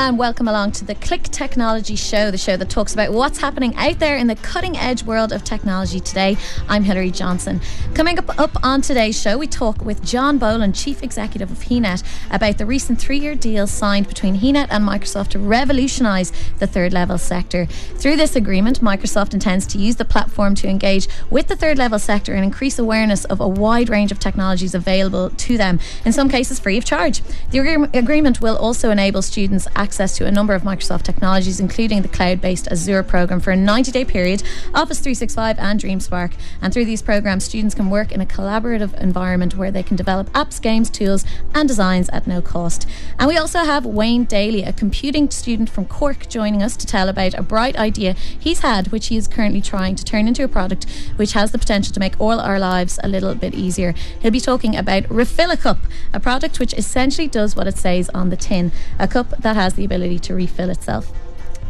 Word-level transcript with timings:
and 0.00 0.16
welcome 0.16 0.46
along 0.46 0.70
to 0.70 0.84
the 0.84 0.94
Click 0.94 1.24
Technology 1.24 1.96
Show, 1.96 2.30
the 2.30 2.38
show 2.38 2.56
that 2.56 2.70
talks 2.70 2.94
about 2.94 3.12
what's 3.12 3.40
happening 3.40 3.74
out 3.74 3.98
there 3.98 4.16
in 4.16 4.28
the 4.28 4.36
cutting 4.36 4.76
edge 4.76 5.02
world 5.02 5.32
of 5.32 5.42
technology 5.42 5.98
today. 5.98 6.36
I'm 6.68 6.84
Hilary 6.84 7.10
Johnson. 7.10 7.60
Coming 7.94 8.16
up, 8.16 8.38
up 8.38 8.52
on 8.62 8.80
today's 8.80 9.20
show, 9.20 9.36
we 9.36 9.48
talk 9.48 9.84
with 9.84 10.04
John 10.04 10.38
Boland, 10.38 10.76
Chief 10.76 11.02
Executive 11.02 11.50
of 11.50 11.58
HeNet, 11.58 12.04
about 12.30 12.58
the 12.58 12.64
recent 12.64 13.00
three 13.00 13.18
year 13.18 13.34
deal 13.34 13.66
signed 13.66 14.06
between 14.06 14.38
HeNet 14.38 14.68
and 14.70 14.88
Microsoft 14.88 15.30
to 15.30 15.40
revolutionise 15.40 16.30
the 16.60 16.68
third 16.68 16.92
level 16.92 17.18
sector. 17.18 17.66
Through 17.66 18.16
this 18.18 18.36
agreement, 18.36 18.80
Microsoft 18.80 19.34
intends 19.34 19.66
to 19.66 19.78
use 19.78 19.96
the 19.96 20.04
platform 20.04 20.54
to 20.56 20.68
engage 20.68 21.08
with 21.28 21.48
the 21.48 21.56
third 21.56 21.76
level 21.76 21.98
sector 21.98 22.34
and 22.34 22.44
increase 22.44 22.78
awareness 22.78 23.24
of 23.24 23.40
a 23.40 23.48
wide 23.48 23.88
range 23.88 24.12
of 24.12 24.20
technologies 24.20 24.76
available 24.76 25.30
to 25.30 25.56
them, 25.56 25.80
in 26.04 26.12
some 26.12 26.28
cases 26.28 26.60
free 26.60 26.78
of 26.78 26.84
charge. 26.84 27.20
The 27.50 27.88
agreement 27.92 28.40
will 28.40 28.56
also 28.56 28.90
enable 28.90 29.22
students 29.22 29.66
access 29.74 29.87
to 29.96 30.26
a 30.26 30.30
number 30.30 30.54
of 30.54 30.62
Microsoft 30.62 31.02
technologies, 31.02 31.60
including 31.60 32.02
the 32.02 32.08
cloud 32.08 32.40
based 32.40 32.68
Azure 32.70 33.02
program 33.02 33.40
for 33.40 33.52
a 33.52 33.56
90 33.56 33.90
day 33.90 34.04
period, 34.04 34.42
Office 34.74 34.98
365 35.00 35.58
and 35.58 35.80
DreamSpark. 35.80 36.34
And 36.60 36.72
through 36.72 36.84
these 36.84 37.02
programs, 37.02 37.44
students 37.44 37.74
can 37.74 37.90
work 37.90 38.12
in 38.12 38.20
a 38.20 38.26
collaborative 38.26 38.98
environment 39.00 39.56
where 39.56 39.70
they 39.70 39.82
can 39.82 39.96
develop 39.96 40.30
apps, 40.32 40.60
games, 40.60 40.90
tools, 40.90 41.24
and 41.54 41.66
designs 41.66 42.08
at 42.10 42.26
no 42.26 42.40
cost. 42.42 42.86
And 43.18 43.28
we 43.28 43.36
also 43.36 43.60
have 43.60 43.86
Wayne 43.86 44.24
Daly, 44.24 44.62
a 44.62 44.72
computing 44.72 45.30
student 45.30 45.70
from 45.70 45.86
Cork, 45.86 46.28
joining 46.28 46.62
us 46.62 46.76
to 46.76 46.86
tell 46.86 47.08
about 47.08 47.34
a 47.34 47.42
bright 47.42 47.76
idea 47.76 48.12
he's 48.12 48.60
had, 48.60 48.88
which 48.92 49.08
he 49.08 49.16
is 49.16 49.26
currently 49.26 49.60
trying 49.60 49.94
to 49.96 50.04
turn 50.04 50.28
into 50.28 50.44
a 50.44 50.48
product 50.48 50.86
which 51.16 51.32
has 51.32 51.50
the 51.50 51.58
potential 51.58 51.92
to 51.94 52.00
make 52.00 52.20
all 52.20 52.40
our 52.40 52.58
lives 52.58 53.00
a 53.02 53.08
little 53.08 53.34
bit 53.34 53.54
easier. 53.54 53.94
He'll 54.20 54.30
be 54.30 54.40
talking 54.40 54.76
about 54.76 55.10
Refill 55.10 55.50
a 55.50 55.56
Cup, 55.56 55.78
a 56.12 56.20
product 56.20 56.60
which 56.60 56.74
essentially 56.74 57.26
does 57.26 57.56
what 57.56 57.66
it 57.66 57.78
says 57.78 58.08
on 58.10 58.28
the 58.28 58.36
tin 58.36 58.70
a 58.98 59.08
cup 59.08 59.30
that 59.38 59.56
has 59.56 59.77
the 59.78 59.84
ability 59.84 60.18
to 60.18 60.34
refill 60.34 60.68
itself. 60.68 61.10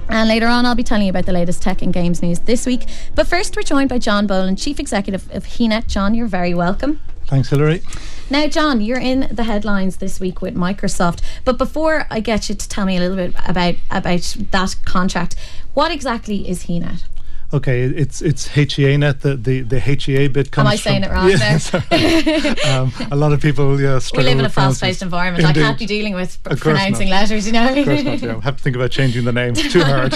And 0.08 0.28
later 0.28 0.46
on, 0.46 0.64
I'll 0.64 0.74
be 0.74 0.82
telling 0.82 1.04
you 1.04 1.10
about 1.10 1.26
the 1.26 1.32
latest 1.32 1.62
tech 1.62 1.82
and 1.82 1.92
games 1.92 2.22
news 2.22 2.40
this 2.40 2.64
week. 2.64 2.86
But 3.14 3.26
first, 3.26 3.54
we're 3.54 3.62
joined 3.62 3.90
by 3.90 3.98
John 3.98 4.26
Boland, 4.26 4.58
Chief 4.58 4.80
Executive 4.80 5.30
of 5.34 5.44
HeNet. 5.44 5.86
John, 5.86 6.14
you're 6.14 6.26
very 6.26 6.54
welcome. 6.54 7.00
Thanks, 7.26 7.50
Hilary. 7.50 7.82
Now, 8.30 8.46
John, 8.46 8.80
you're 8.80 8.98
in 8.98 9.28
the 9.30 9.44
headlines 9.44 9.98
this 9.98 10.18
week 10.18 10.40
with 10.40 10.54
Microsoft. 10.54 11.20
But 11.44 11.58
before 11.58 12.06
I 12.10 12.20
get 12.20 12.48
you 12.48 12.54
to 12.54 12.68
tell 12.68 12.86
me 12.86 12.96
a 12.96 13.00
little 13.00 13.16
bit 13.16 13.34
about 13.46 13.74
about 13.90 14.36
that 14.50 14.76
contract, 14.86 15.36
what 15.74 15.92
exactly 15.92 16.48
is 16.48 16.64
HeNet? 16.64 17.04
Okay, 17.50 17.80
it's 17.80 18.20
it's 18.20 18.46
HEAnet. 18.48 19.20
The, 19.20 19.34
the 19.34 19.62
the 19.62 19.80
HEA 19.80 20.28
bit 20.28 20.50
comes. 20.50 20.66
Am 20.66 20.72
I 20.72 20.76
saying 20.76 21.02
from, 21.02 21.12
it 21.12 21.14
wrong 21.14 21.30
yeah, 21.90 22.78
um, 22.78 22.92
a 23.10 23.16
lot 23.16 23.32
of 23.32 23.40
people 23.40 23.80
yeah, 23.80 23.98
We 24.14 24.22
live 24.22 24.38
in 24.38 24.44
a 24.44 24.50
fast-paced 24.50 25.00
environment. 25.00 25.46
Indeed. 25.46 25.60
I 25.60 25.64
can't 25.64 25.78
be 25.78 25.86
dealing 25.86 26.12
with 26.12 26.42
pronouncing 26.42 27.08
not. 27.08 27.22
letters. 27.22 27.46
You 27.46 27.52
know. 27.54 27.68
Of 27.74 27.84
course 27.86 28.04
not. 28.04 28.20
Yeah. 28.20 28.40
Have 28.42 28.58
to 28.58 28.62
think 28.62 28.76
about 28.76 28.90
changing 28.90 29.24
the 29.24 29.32
name. 29.32 29.54
It's 29.56 29.72
too 29.72 29.82
hard. 29.82 30.10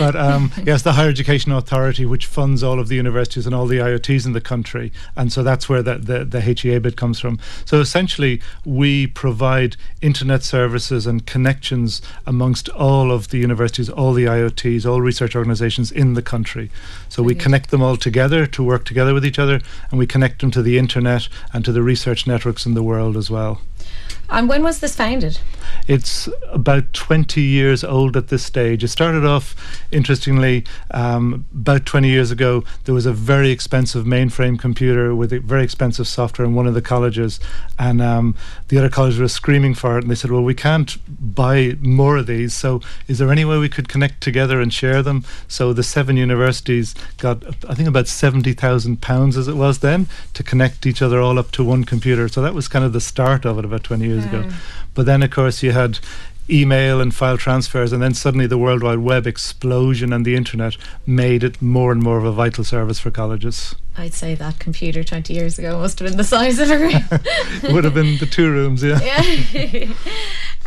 but 0.00 0.16
um, 0.16 0.50
yes, 0.64 0.82
the 0.82 0.94
Higher 0.94 1.10
Education 1.10 1.52
Authority, 1.52 2.04
which 2.06 2.26
funds 2.26 2.64
all 2.64 2.80
of 2.80 2.88
the 2.88 2.96
universities 2.96 3.46
and 3.46 3.54
all 3.54 3.66
the 3.66 3.78
IoTs 3.78 4.26
in 4.26 4.32
the 4.32 4.40
country, 4.40 4.92
and 5.14 5.32
so 5.32 5.44
that's 5.44 5.68
where 5.68 5.80
the 5.80 5.98
the, 5.98 6.24
the 6.24 6.40
HEA 6.40 6.78
bit 6.80 6.96
comes 6.96 7.20
from. 7.20 7.38
So 7.64 7.78
essentially, 7.78 8.42
we 8.64 9.06
provide 9.06 9.76
internet 10.00 10.42
services 10.42 11.06
and 11.06 11.24
connections 11.24 12.02
amongst 12.26 12.68
all 12.70 13.12
of 13.12 13.28
the 13.28 13.38
universities, 13.38 13.88
all 13.88 14.12
the 14.12 14.24
IoTs, 14.24 14.84
all 14.90 15.00
research 15.00 15.36
organisations 15.36 15.92
in 15.92 16.14
the 16.14 16.31
country. 16.32 16.70
So 17.08 17.22
we 17.22 17.34
connect 17.34 17.70
them 17.70 17.82
all 17.82 17.98
together 17.98 18.46
to 18.46 18.64
work 18.64 18.84
together 18.84 19.12
with 19.12 19.26
each 19.26 19.38
other, 19.38 19.60
and 19.90 19.98
we 19.98 20.06
connect 20.06 20.40
them 20.40 20.50
to 20.52 20.62
the 20.62 20.78
internet 20.78 21.28
and 21.52 21.62
to 21.64 21.72
the 21.72 21.82
research 21.82 22.26
networks 22.26 22.64
in 22.66 22.74
the 22.74 22.82
world 22.90 23.16
as 23.16 23.28
well. 23.30 23.60
And 24.32 24.48
when 24.48 24.62
was 24.62 24.80
this 24.80 24.96
founded? 24.96 25.38
It's 25.86 26.26
about 26.50 26.92
20 26.94 27.42
years 27.42 27.84
old 27.84 28.16
at 28.16 28.28
this 28.28 28.42
stage. 28.42 28.82
It 28.82 28.88
started 28.88 29.26
off, 29.26 29.54
interestingly, 29.90 30.64
um, 30.90 31.44
about 31.52 31.84
20 31.84 32.08
years 32.08 32.30
ago. 32.30 32.64
There 32.84 32.94
was 32.94 33.04
a 33.04 33.12
very 33.12 33.50
expensive 33.50 34.06
mainframe 34.06 34.58
computer 34.58 35.14
with 35.14 35.32
very 35.44 35.62
expensive 35.62 36.08
software 36.08 36.46
in 36.46 36.54
one 36.54 36.66
of 36.66 36.72
the 36.72 36.80
colleges, 36.80 37.40
and 37.78 38.00
um, 38.00 38.34
the 38.68 38.78
other 38.78 38.88
colleges 38.88 39.20
were 39.20 39.28
screaming 39.28 39.74
for 39.74 39.98
it. 39.98 40.02
And 40.02 40.10
they 40.10 40.14
said, 40.14 40.30
"Well, 40.30 40.42
we 40.42 40.54
can't 40.54 40.96
buy 41.34 41.76
more 41.80 42.16
of 42.16 42.26
these. 42.26 42.54
So, 42.54 42.80
is 43.08 43.18
there 43.18 43.30
any 43.30 43.44
way 43.44 43.58
we 43.58 43.68
could 43.68 43.88
connect 43.88 44.22
together 44.22 44.60
and 44.60 44.72
share 44.72 45.02
them?" 45.02 45.24
So 45.48 45.72
the 45.72 45.82
seven 45.82 46.16
universities 46.16 46.94
got, 47.18 47.44
I 47.68 47.74
think, 47.74 47.88
about 47.88 48.08
70,000 48.08 49.00
pounds 49.00 49.36
as 49.36 49.48
it 49.48 49.56
was 49.56 49.80
then 49.80 50.06
to 50.34 50.42
connect 50.42 50.86
each 50.86 51.02
other 51.02 51.20
all 51.20 51.38
up 51.38 51.50
to 51.52 51.64
one 51.64 51.84
computer. 51.84 52.28
So 52.28 52.40
that 52.42 52.54
was 52.54 52.68
kind 52.68 52.84
of 52.84 52.92
the 52.92 53.00
start 53.00 53.44
of 53.44 53.58
it 53.58 53.64
about 53.64 53.84
20 53.84 54.06
years 54.06 54.21
ago. 54.26 54.50
But 54.94 55.06
then, 55.06 55.22
of 55.22 55.30
course, 55.30 55.62
you 55.62 55.72
had 55.72 55.98
email 56.50 57.00
and 57.00 57.14
file 57.14 57.38
transfers, 57.38 57.92
and 57.92 58.02
then 58.02 58.14
suddenly 58.14 58.46
the 58.46 58.58
World 58.58 58.82
Wide 58.82 58.98
Web 58.98 59.26
explosion 59.26 60.12
and 60.12 60.24
the 60.24 60.34
internet 60.34 60.76
made 61.06 61.44
it 61.44 61.62
more 61.62 61.92
and 61.92 62.02
more 62.02 62.18
of 62.18 62.24
a 62.24 62.32
vital 62.32 62.64
service 62.64 62.98
for 62.98 63.10
colleges. 63.10 63.74
I'd 63.96 64.14
say 64.14 64.34
that 64.34 64.58
computer 64.58 65.04
20 65.04 65.34
years 65.34 65.58
ago 65.58 65.78
must 65.78 65.98
have 65.98 66.08
been 66.08 66.16
the 66.16 66.24
size 66.24 66.58
of 66.58 66.70
a 66.70 66.78
room. 66.78 67.02
it 67.10 67.72
would 67.72 67.84
have 67.84 67.94
been 67.94 68.18
the 68.18 68.26
two 68.26 68.50
rooms, 68.50 68.82
yeah. 68.82 69.00
yeah. 69.52 69.92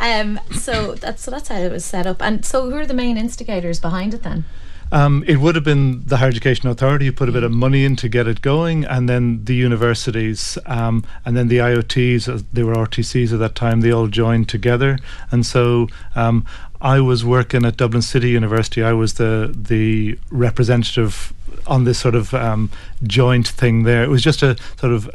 um, 0.00 0.40
so 0.52 0.94
that's 0.94 1.22
so 1.22 1.30
that's 1.30 1.48
how 1.48 1.56
it 1.56 1.72
was 1.72 1.84
set 1.84 2.06
up. 2.06 2.22
And 2.22 2.44
so, 2.44 2.70
who 2.70 2.76
are 2.76 2.86
the 2.86 2.94
main 2.94 3.16
instigators 3.16 3.80
behind 3.80 4.14
it 4.14 4.22
then? 4.22 4.44
Um, 4.92 5.24
it 5.26 5.36
would 5.36 5.56
have 5.56 5.64
been 5.64 6.04
the 6.06 6.18
Higher 6.18 6.28
Education 6.28 6.68
Authority 6.68 7.06
who 7.06 7.12
put 7.12 7.28
a 7.28 7.32
bit 7.32 7.42
of 7.42 7.50
money 7.50 7.84
in 7.84 7.96
to 7.96 8.08
get 8.08 8.28
it 8.28 8.40
going, 8.40 8.84
and 8.84 9.08
then 9.08 9.44
the 9.44 9.54
universities, 9.54 10.58
um, 10.66 11.04
and 11.24 11.36
then 11.36 11.48
the 11.48 11.58
IoTs, 11.58 12.32
uh, 12.32 12.42
they 12.52 12.62
were 12.62 12.74
RTCs 12.74 13.32
at 13.32 13.38
that 13.40 13.54
time, 13.54 13.80
they 13.80 13.90
all 13.90 14.06
joined 14.06 14.48
together. 14.48 14.98
And 15.30 15.44
so 15.44 15.88
um, 16.14 16.46
I 16.80 17.00
was 17.00 17.24
working 17.24 17.64
at 17.64 17.76
Dublin 17.76 18.02
City 18.02 18.30
University, 18.30 18.82
I 18.82 18.92
was 18.92 19.14
the, 19.14 19.52
the 19.56 20.18
representative 20.30 21.32
on 21.66 21.84
this 21.84 21.98
sort 21.98 22.14
of 22.14 22.32
um, 22.32 22.70
joint 23.02 23.48
thing 23.48 23.82
there. 23.82 24.04
It 24.04 24.08
was 24.08 24.22
just 24.22 24.42
a 24.42 24.56
sort 24.78 24.92
of 24.92 25.10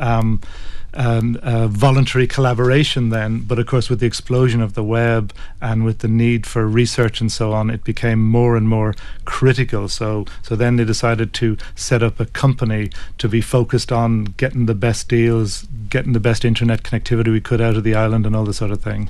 um, 0.93 1.39
voluntary 1.69 2.27
collaboration 2.27 3.09
then. 3.09 3.41
But 3.41 3.59
of 3.59 3.67
course, 3.67 3.89
with 3.89 3.99
the 3.99 4.05
explosion 4.05 4.61
of 4.61 4.73
the 4.73 4.83
web 4.83 5.33
and 5.61 5.85
with 5.85 5.99
the 5.99 6.07
need 6.07 6.45
for 6.45 6.67
research 6.67 7.21
and 7.21 7.31
so 7.31 7.53
on, 7.53 7.69
it 7.69 7.83
became 7.83 8.23
more 8.23 8.55
and 8.55 8.67
more 8.67 8.95
critical. 9.25 9.87
So, 9.87 10.25
so 10.41 10.55
then 10.55 10.75
they 10.75 10.85
decided 10.85 11.33
to 11.35 11.57
set 11.75 12.03
up 12.03 12.19
a 12.19 12.25
company 12.25 12.89
to 13.17 13.29
be 13.29 13.41
focused 13.41 13.91
on 13.91 14.25
getting 14.37 14.65
the 14.65 14.75
best 14.75 15.07
deals, 15.07 15.67
getting 15.89 16.13
the 16.13 16.19
best 16.19 16.45
internet 16.45 16.83
connectivity 16.83 17.31
we 17.31 17.41
could 17.41 17.61
out 17.61 17.75
of 17.75 17.83
the 17.83 17.95
island, 17.95 18.25
and 18.25 18.35
all 18.35 18.45
this 18.45 18.57
sort 18.57 18.71
of 18.71 18.81
thing. 18.81 19.09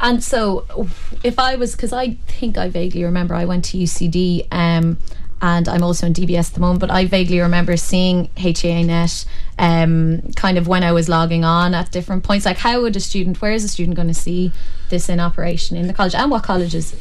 And 0.00 0.24
so, 0.24 0.66
if 1.22 1.38
I 1.38 1.56
was, 1.56 1.72
because 1.72 1.92
I 1.92 2.14
think 2.26 2.56
I 2.56 2.68
vaguely 2.68 3.04
remember 3.04 3.34
I 3.34 3.44
went 3.44 3.64
to 3.66 3.78
UCD. 3.78 4.46
Um, 4.50 4.98
and 5.42 5.68
I'm 5.68 5.82
also 5.82 6.06
in 6.06 6.12
DBS 6.12 6.48
at 6.48 6.54
the 6.54 6.60
moment, 6.60 6.80
but 6.80 6.90
I 6.90 7.06
vaguely 7.06 7.40
remember 7.40 7.76
seeing 7.76 8.28
HEAnet 8.36 9.24
um, 9.60 10.22
kind 10.36 10.56
of 10.56 10.66
when 10.66 10.82
I 10.82 10.90
was 10.90 11.08
logging 11.08 11.44
on 11.44 11.74
at 11.74 11.92
different 11.92 12.24
points. 12.24 12.46
Like, 12.46 12.56
how 12.56 12.80
would 12.80 12.96
a 12.96 13.00
student, 13.00 13.42
where 13.42 13.52
is 13.52 13.62
a 13.62 13.68
student 13.68 13.94
going 13.94 14.08
to 14.08 14.14
see 14.14 14.52
this 14.88 15.08
in 15.08 15.20
operation 15.20 15.76
in 15.76 15.86
the 15.86 15.92
college? 15.92 16.14
And 16.14 16.30
what 16.30 16.42
colleges 16.42 16.96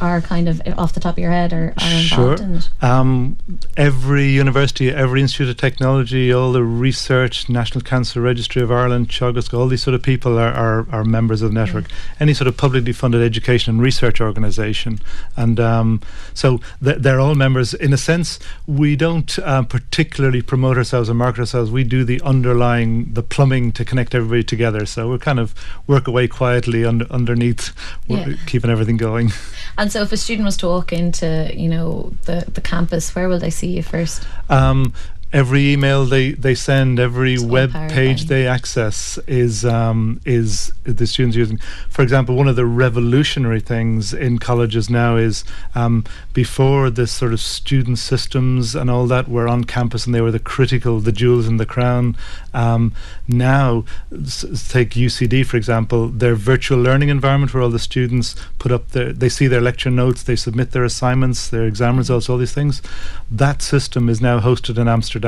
are 0.00 0.22
kind 0.22 0.48
of 0.48 0.62
off 0.78 0.94
the 0.94 1.00
top 1.00 1.14
of 1.14 1.18
your 1.18 1.30
head 1.30 1.52
are, 1.52 1.74
are 1.76 1.92
involved 1.92 2.08
sure. 2.08 2.34
in 2.42 2.54
it? 2.56 2.70
Um, 2.80 3.36
every 3.76 4.28
university, 4.30 4.90
every 4.90 5.20
Institute 5.20 5.50
of 5.50 5.58
Technology, 5.58 6.32
all 6.32 6.52
the 6.52 6.64
research, 6.64 7.50
National 7.50 7.82
Cancer 7.82 8.22
Registry 8.22 8.62
of 8.62 8.72
Ireland, 8.72 9.10
Teagasc, 9.10 9.52
all 9.52 9.68
these 9.68 9.82
sort 9.82 9.94
of 9.94 10.02
people 10.02 10.38
are, 10.38 10.52
are, 10.52 10.86
are 10.90 11.04
members 11.04 11.42
of 11.42 11.50
the 11.50 11.54
network. 11.54 11.90
Yeah. 11.90 11.96
Any 12.20 12.32
sort 12.32 12.48
of 12.48 12.56
publicly 12.56 12.94
funded 12.94 13.20
education 13.20 13.74
and 13.74 13.82
research 13.82 14.22
organisation. 14.22 15.00
And 15.36 15.60
um, 15.60 16.00
so 16.32 16.60
th- 16.82 16.96
they're 16.98 17.20
all 17.20 17.34
members. 17.34 17.74
In 17.74 17.92
a 17.92 17.98
sense, 17.98 18.38
we 18.66 18.96
don't 18.96 19.38
uh, 19.40 19.64
particularly 19.64 20.40
promote 20.40 20.78
ourselves 20.78 21.10
or 21.10 21.14
market 21.14 21.40
ourselves. 21.40 21.70
We 21.70 21.89
do 21.90 22.04
the 22.04 22.20
underlying, 22.22 23.12
the 23.12 23.22
plumbing 23.22 23.72
to 23.72 23.84
connect 23.84 24.14
everybody 24.14 24.42
together. 24.42 24.86
So 24.86 25.10
we 25.10 25.18
kind 25.18 25.38
of 25.38 25.54
work 25.86 26.08
away 26.08 26.28
quietly 26.28 26.86
under, 26.86 27.06
underneath, 27.10 27.72
yeah. 28.06 28.32
keeping 28.46 28.70
everything 28.70 28.96
going. 28.96 29.30
And 29.78 29.90
so, 29.90 30.02
if 30.02 30.12
a 30.12 30.16
student 30.16 30.44
was 30.44 30.58
to 30.58 30.66
walk 30.66 30.92
into, 30.92 31.50
you 31.54 31.68
know, 31.68 32.12
the 32.26 32.44
the 32.52 32.60
campus, 32.60 33.14
where 33.14 33.28
will 33.28 33.38
they 33.38 33.50
see 33.50 33.68
you 33.68 33.82
first? 33.82 34.26
Um, 34.50 34.92
every 35.32 35.72
email 35.72 36.04
they, 36.04 36.32
they 36.32 36.54
send, 36.54 36.98
every 36.98 37.34
it's 37.34 37.42
web 37.42 37.70
page 37.88 38.24
they 38.24 38.46
access 38.46 39.16
is 39.28 39.64
um, 39.64 40.20
is 40.24 40.72
the 40.84 41.06
students 41.06 41.36
using. 41.36 41.58
For 41.88 42.02
example, 42.02 42.34
one 42.34 42.48
of 42.48 42.56
the 42.56 42.66
revolutionary 42.66 43.60
things 43.60 44.12
in 44.12 44.38
colleges 44.38 44.90
now 44.90 45.16
is 45.16 45.44
um, 45.74 46.04
before 46.32 46.90
this 46.90 47.12
sort 47.12 47.32
of 47.32 47.40
student 47.40 47.98
systems 47.98 48.74
and 48.74 48.90
all 48.90 49.06
that 49.06 49.28
were 49.28 49.46
on 49.46 49.64
campus 49.64 50.04
and 50.06 50.14
they 50.14 50.20
were 50.20 50.32
the 50.32 50.38
critical, 50.40 50.98
the 51.00 51.12
jewels 51.12 51.46
in 51.46 51.58
the 51.58 51.66
crown. 51.66 52.16
Um, 52.52 52.92
now, 53.28 53.84
s- 54.12 54.68
take 54.68 54.90
UCD 54.90 55.46
for 55.46 55.56
example, 55.56 56.08
their 56.08 56.34
virtual 56.34 56.78
learning 56.82 57.08
environment 57.08 57.54
where 57.54 57.62
all 57.62 57.70
the 57.70 57.78
students 57.78 58.34
put 58.58 58.72
up 58.72 58.88
their, 58.90 59.12
they 59.12 59.28
see 59.28 59.46
their 59.46 59.60
lecture 59.60 59.90
notes, 59.90 60.24
they 60.24 60.36
submit 60.36 60.72
their 60.72 60.84
assignments, 60.84 61.48
their 61.48 61.66
exam 61.66 61.96
results, 61.96 62.28
all 62.28 62.38
these 62.38 62.52
things. 62.52 62.82
That 63.30 63.62
system 63.62 64.08
is 64.08 64.20
now 64.20 64.40
hosted 64.40 64.76
in 64.76 64.88
Amsterdam. 64.88 65.19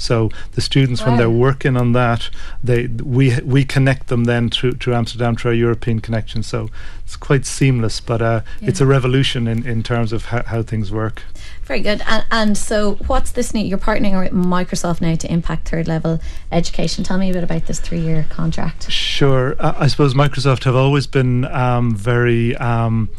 So 0.00 0.30
the 0.52 0.60
students, 0.60 1.02
wow. 1.02 1.08
when 1.08 1.18
they're 1.18 1.30
working 1.30 1.76
on 1.76 1.92
that, 1.92 2.30
they 2.64 2.86
we 2.86 3.38
we 3.40 3.64
connect 3.64 4.08
them 4.08 4.24
then 4.24 4.50
to, 4.50 4.72
through 4.72 4.94
Amsterdam 4.94 5.36
through 5.36 5.50
our 5.50 5.54
European 5.54 6.00
connection. 6.00 6.42
So 6.42 6.70
it's 7.04 7.16
quite 7.16 7.44
seamless, 7.44 8.00
but 8.00 8.22
uh, 8.22 8.40
yeah. 8.60 8.68
it's 8.68 8.80
a 8.80 8.86
revolution 8.86 9.46
in, 9.46 9.66
in 9.66 9.82
terms 9.82 10.12
of 10.12 10.26
how, 10.26 10.42
how 10.44 10.62
things 10.62 10.90
work. 10.90 11.22
Very 11.64 11.80
good. 11.80 12.02
And, 12.06 12.24
and 12.30 12.58
so, 12.58 12.94
what's 13.06 13.32
this 13.32 13.52
new? 13.52 13.64
You're 13.64 13.78
partnering 13.78 14.18
with 14.22 14.32
Microsoft 14.32 15.00
now 15.00 15.14
to 15.16 15.30
impact 15.30 15.68
third 15.68 15.86
level 15.86 16.20
education. 16.50 17.04
Tell 17.04 17.18
me 17.18 17.30
a 17.30 17.32
bit 17.32 17.44
about 17.44 17.66
this 17.66 17.78
three 17.78 18.00
year 18.00 18.26
contract. 18.30 18.90
Sure. 18.90 19.54
Uh, 19.58 19.74
I 19.76 19.86
suppose 19.86 20.14
Microsoft 20.14 20.64
have 20.64 20.76
always 20.76 21.06
been 21.06 21.44
um, 21.46 21.94
very 21.94 22.56
um, 22.56 23.10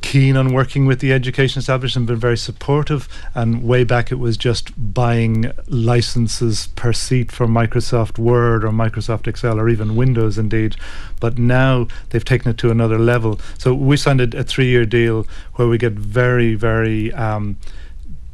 keen 0.00 0.36
on 0.36 0.52
working 0.52 0.86
with 0.86 1.00
the 1.00 1.12
education 1.12 1.60
establishment, 1.60 2.06
been 2.06 2.16
very 2.16 2.36
supportive. 2.36 3.08
And 3.34 3.64
way 3.64 3.84
back, 3.84 4.10
it 4.10 4.16
was 4.16 4.36
just 4.36 4.72
buying 4.94 5.52
licenses 5.68 6.68
per 6.76 6.92
seat 6.92 7.32
for 7.32 7.46
Microsoft 7.46 8.18
Word 8.18 8.64
or 8.64 8.70
Microsoft 8.70 9.26
Excel 9.26 9.58
or 9.58 9.68
even 9.68 9.96
Windows, 9.96 10.38
indeed. 10.38 10.76
But 11.20 11.38
now 11.38 11.88
they've 12.10 12.24
taken 12.24 12.50
it 12.50 12.58
to 12.58 12.70
another 12.70 12.98
level. 12.98 13.40
So 13.58 13.74
we 13.74 13.96
signed 13.96 14.20
a, 14.20 14.38
a 14.38 14.44
three 14.44 14.66
year 14.66 14.84
deal 14.84 15.26
where 15.54 15.68
we 15.68 15.78
get 15.78 15.92
very, 15.92 16.54
very 16.54 17.12
um, 17.12 17.56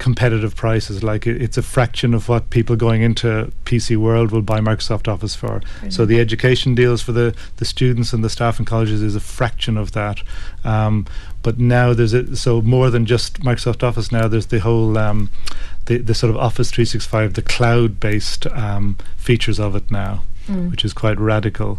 competitive 0.00 0.56
prices. 0.56 1.04
Like 1.04 1.26
it's 1.26 1.56
a 1.58 1.62
fraction 1.62 2.14
of 2.14 2.28
what 2.28 2.50
people 2.50 2.74
going 2.74 3.02
into 3.02 3.52
PC 3.66 3.96
World 3.96 4.32
will 4.32 4.42
buy 4.42 4.58
Microsoft 4.58 5.06
Office 5.06 5.36
for. 5.36 5.60
Brilliant. 5.60 5.92
So 5.92 6.06
the 6.06 6.18
education 6.18 6.74
deals 6.74 7.02
for 7.02 7.12
the 7.12 7.36
the 7.58 7.64
students 7.64 8.12
and 8.12 8.24
the 8.24 8.30
staff 8.30 8.58
in 8.58 8.64
colleges 8.64 9.02
is 9.02 9.14
a 9.14 9.20
fraction 9.20 9.76
of 9.76 9.92
that. 9.92 10.22
Um, 10.64 11.06
but 11.42 11.58
now 11.58 11.92
there's 11.92 12.14
a, 12.14 12.34
so 12.34 12.60
more 12.62 12.90
than 12.90 13.06
just 13.06 13.42
Microsoft 13.42 13.82
Office. 13.84 14.10
Now 14.10 14.26
there's 14.26 14.46
the 14.46 14.58
whole 14.60 14.98
um, 14.98 15.30
the 15.84 15.98
the 15.98 16.14
sort 16.14 16.30
of 16.30 16.36
Office 16.36 16.70
365, 16.70 17.34
the 17.34 17.42
cloud 17.42 18.00
based 18.00 18.46
um, 18.48 18.96
features 19.16 19.60
of 19.60 19.76
it 19.76 19.90
now, 19.90 20.24
mm. 20.48 20.70
which 20.70 20.84
is 20.84 20.92
quite 20.92 21.20
radical. 21.20 21.78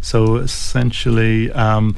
So 0.00 0.36
essentially. 0.36 1.52
Um, 1.52 1.96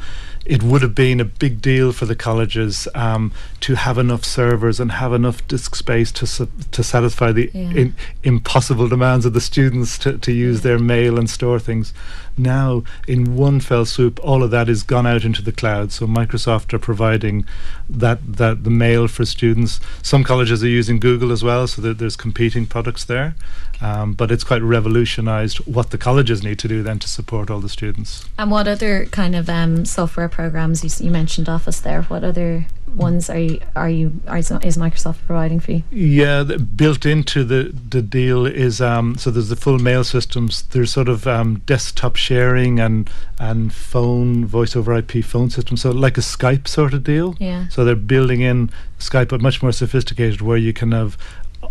it 0.50 0.64
would 0.64 0.82
have 0.82 0.96
been 0.96 1.20
a 1.20 1.24
big 1.24 1.62
deal 1.62 1.92
for 1.92 2.06
the 2.06 2.16
colleges 2.16 2.88
um, 2.96 3.32
to 3.60 3.76
have 3.76 3.98
enough 3.98 4.24
servers 4.24 4.80
and 4.80 4.90
have 4.90 5.12
enough 5.12 5.46
disk 5.46 5.76
space 5.76 6.10
to 6.10 6.26
su- 6.26 6.50
to 6.72 6.82
satisfy 6.82 7.30
the 7.30 7.48
yeah. 7.54 7.70
in, 7.70 7.94
impossible 8.24 8.88
demands 8.88 9.24
of 9.24 9.32
the 9.32 9.40
students 9.40 9.96
to, 9.96 10.18
to 10.18 10.32
use 10.32 10.58
yeah. 10.58 10.62
their 10.62 10.78
mail 10.80 11.20
and 11.20 11.30
store 11.30 11.60
things. 11.60 11.94
Now, 12.42 12.82
in 13.06 13.36
one 13.36 13.60
fell 13.60 13.84
swoop, 13.84 14.18
all 14.22 14.42
of 14.42 14.50
that 14.50 14.68
is 14.68 14.82
gone 14.82 15.06
out 15.06 15.24
into 15.24 15.42
the 15.42 15.52
cloud. 15.52 15.92
So 15.92 16.06
Microsoft 16.06 16.72
are 16.72 16.78
providing 16.78 17.44
that 17.88 18.20
that 18.36 18.64
the 18.64 18.70
mail 18.70 19.08
for 19.08 19.24
students. 19.24 19.80
Some 20.02 20.24
colleges 20.24 20.62
are 20.64 20.68
using 20.68 20.98
Google 21.00 21.32
as 21.32 21.42
well, 21.42 21.66
so 21.66 21.82
there's 21.82 22.16
competing 22.16 22.66
products 22.66 23.04
there. 23.04 23.34
Um, 23.82 24.12
but 24.12 24.30
it's 24.30 24.44
quite 24.44 24.62
revolutionised 24.62 25.58
what 25.66 25.90
the 25.90 25.98
colleges 25.98 26.42
need 26.42 26.58
to 26.58 26.68
do 26.68 26.82
then 26.82 26.98
to 26.98 27.08
support 27.08 27.50
all 27.50 27.60
the 27.60 27.68
students. 27.68 28.26
And 28.38 28.50
what 28.50 28.68
other 28.68 29.06
kind 29.06 29.34
of 29.34 29.48
um, 29.48 29.84
software 29.86 30.28
programs 30.28 30.84
you, 30.84 31.06
you 31.06 31.10
mentioned 31.10 31.48
Office 31.48 31.80
there? 31.80 32.02
What 32.02 32.22
other 32.22 32.66
ones 32.96 33.30
are 33.30 33.38
you 33.38 33.60
are 33.76 33.90
you 33.90 34.20
are, 34.26 34.38
is 34.38 34.50
Microsoft 34.50 35.18
providing 35.26 35.60
for 35.60 35.72
you? 35.72 35.82
Yeah, 35.90 36.42
the, 36.42 36.58
built 36.58 37.06
into 37.06 37.44
the 37.44 37.72
the 37.88 38.02
deal 38.02 38.46
is 38.46 38.80
um, 38.80 39.16
so 39.16 39.30
there's 39.30 39.48
the 39.48 39.56
full 39.56 39.78
mail 39.78 40.04
systems. 40.04 40.62
There's 40.62 40.92
sort 40.92 41.08
of 41.08 41.26
um, 41.26 41.60
desktop 41.66 42.16
sharing 42.16 42.80
and 42.80 43.10
and 43.38 43.72
phone 43.72 44.44
voice 44.44 44.76
over 44.76 44.94
IP 44.94 45.24
phone 45.24 45.50
system. 45.50 45.76
So 45.76 45.90
like 45.90 46.18
a 46.18 46.22
Skype 46.22 46.68
sort 46.68 46.94
of 46.94 47.04
deal. 47.04 47.36
Yeah. 47.38 47.68
So 47.68 47.84
they're 47.84 47.96
building 47.96 48.40
in 48.40 48.70
Skype, 48.98 49.28
but 49.28 49.40
much 49.40 49.62
more 49.62 49.72
sophisticated, 49.72 50.40
where 50.40 50.58
you 50.58 50.72
can 50.72 50.92
have 50.92 51.16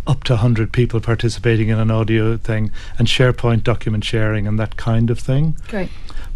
up 0.08 0.24
to 0.24 0.34
100 0.34 0.72
people 0.72 1.00
participating 1.00 1.70
in 1.70 1.80
an 1.80 1.92
audio 1.92 2.38
thing 2.38 2.72
and 2.98 3.08
SharePoint 3.08 3.64
document 3.64 4.04
sharing 4.04 4.48
and 4.48 4.60
that 4.60 4.78
kind 4.78 5.10
of 5.10 5.20
thing. 5.20 5.56
Great. 5.68 5.90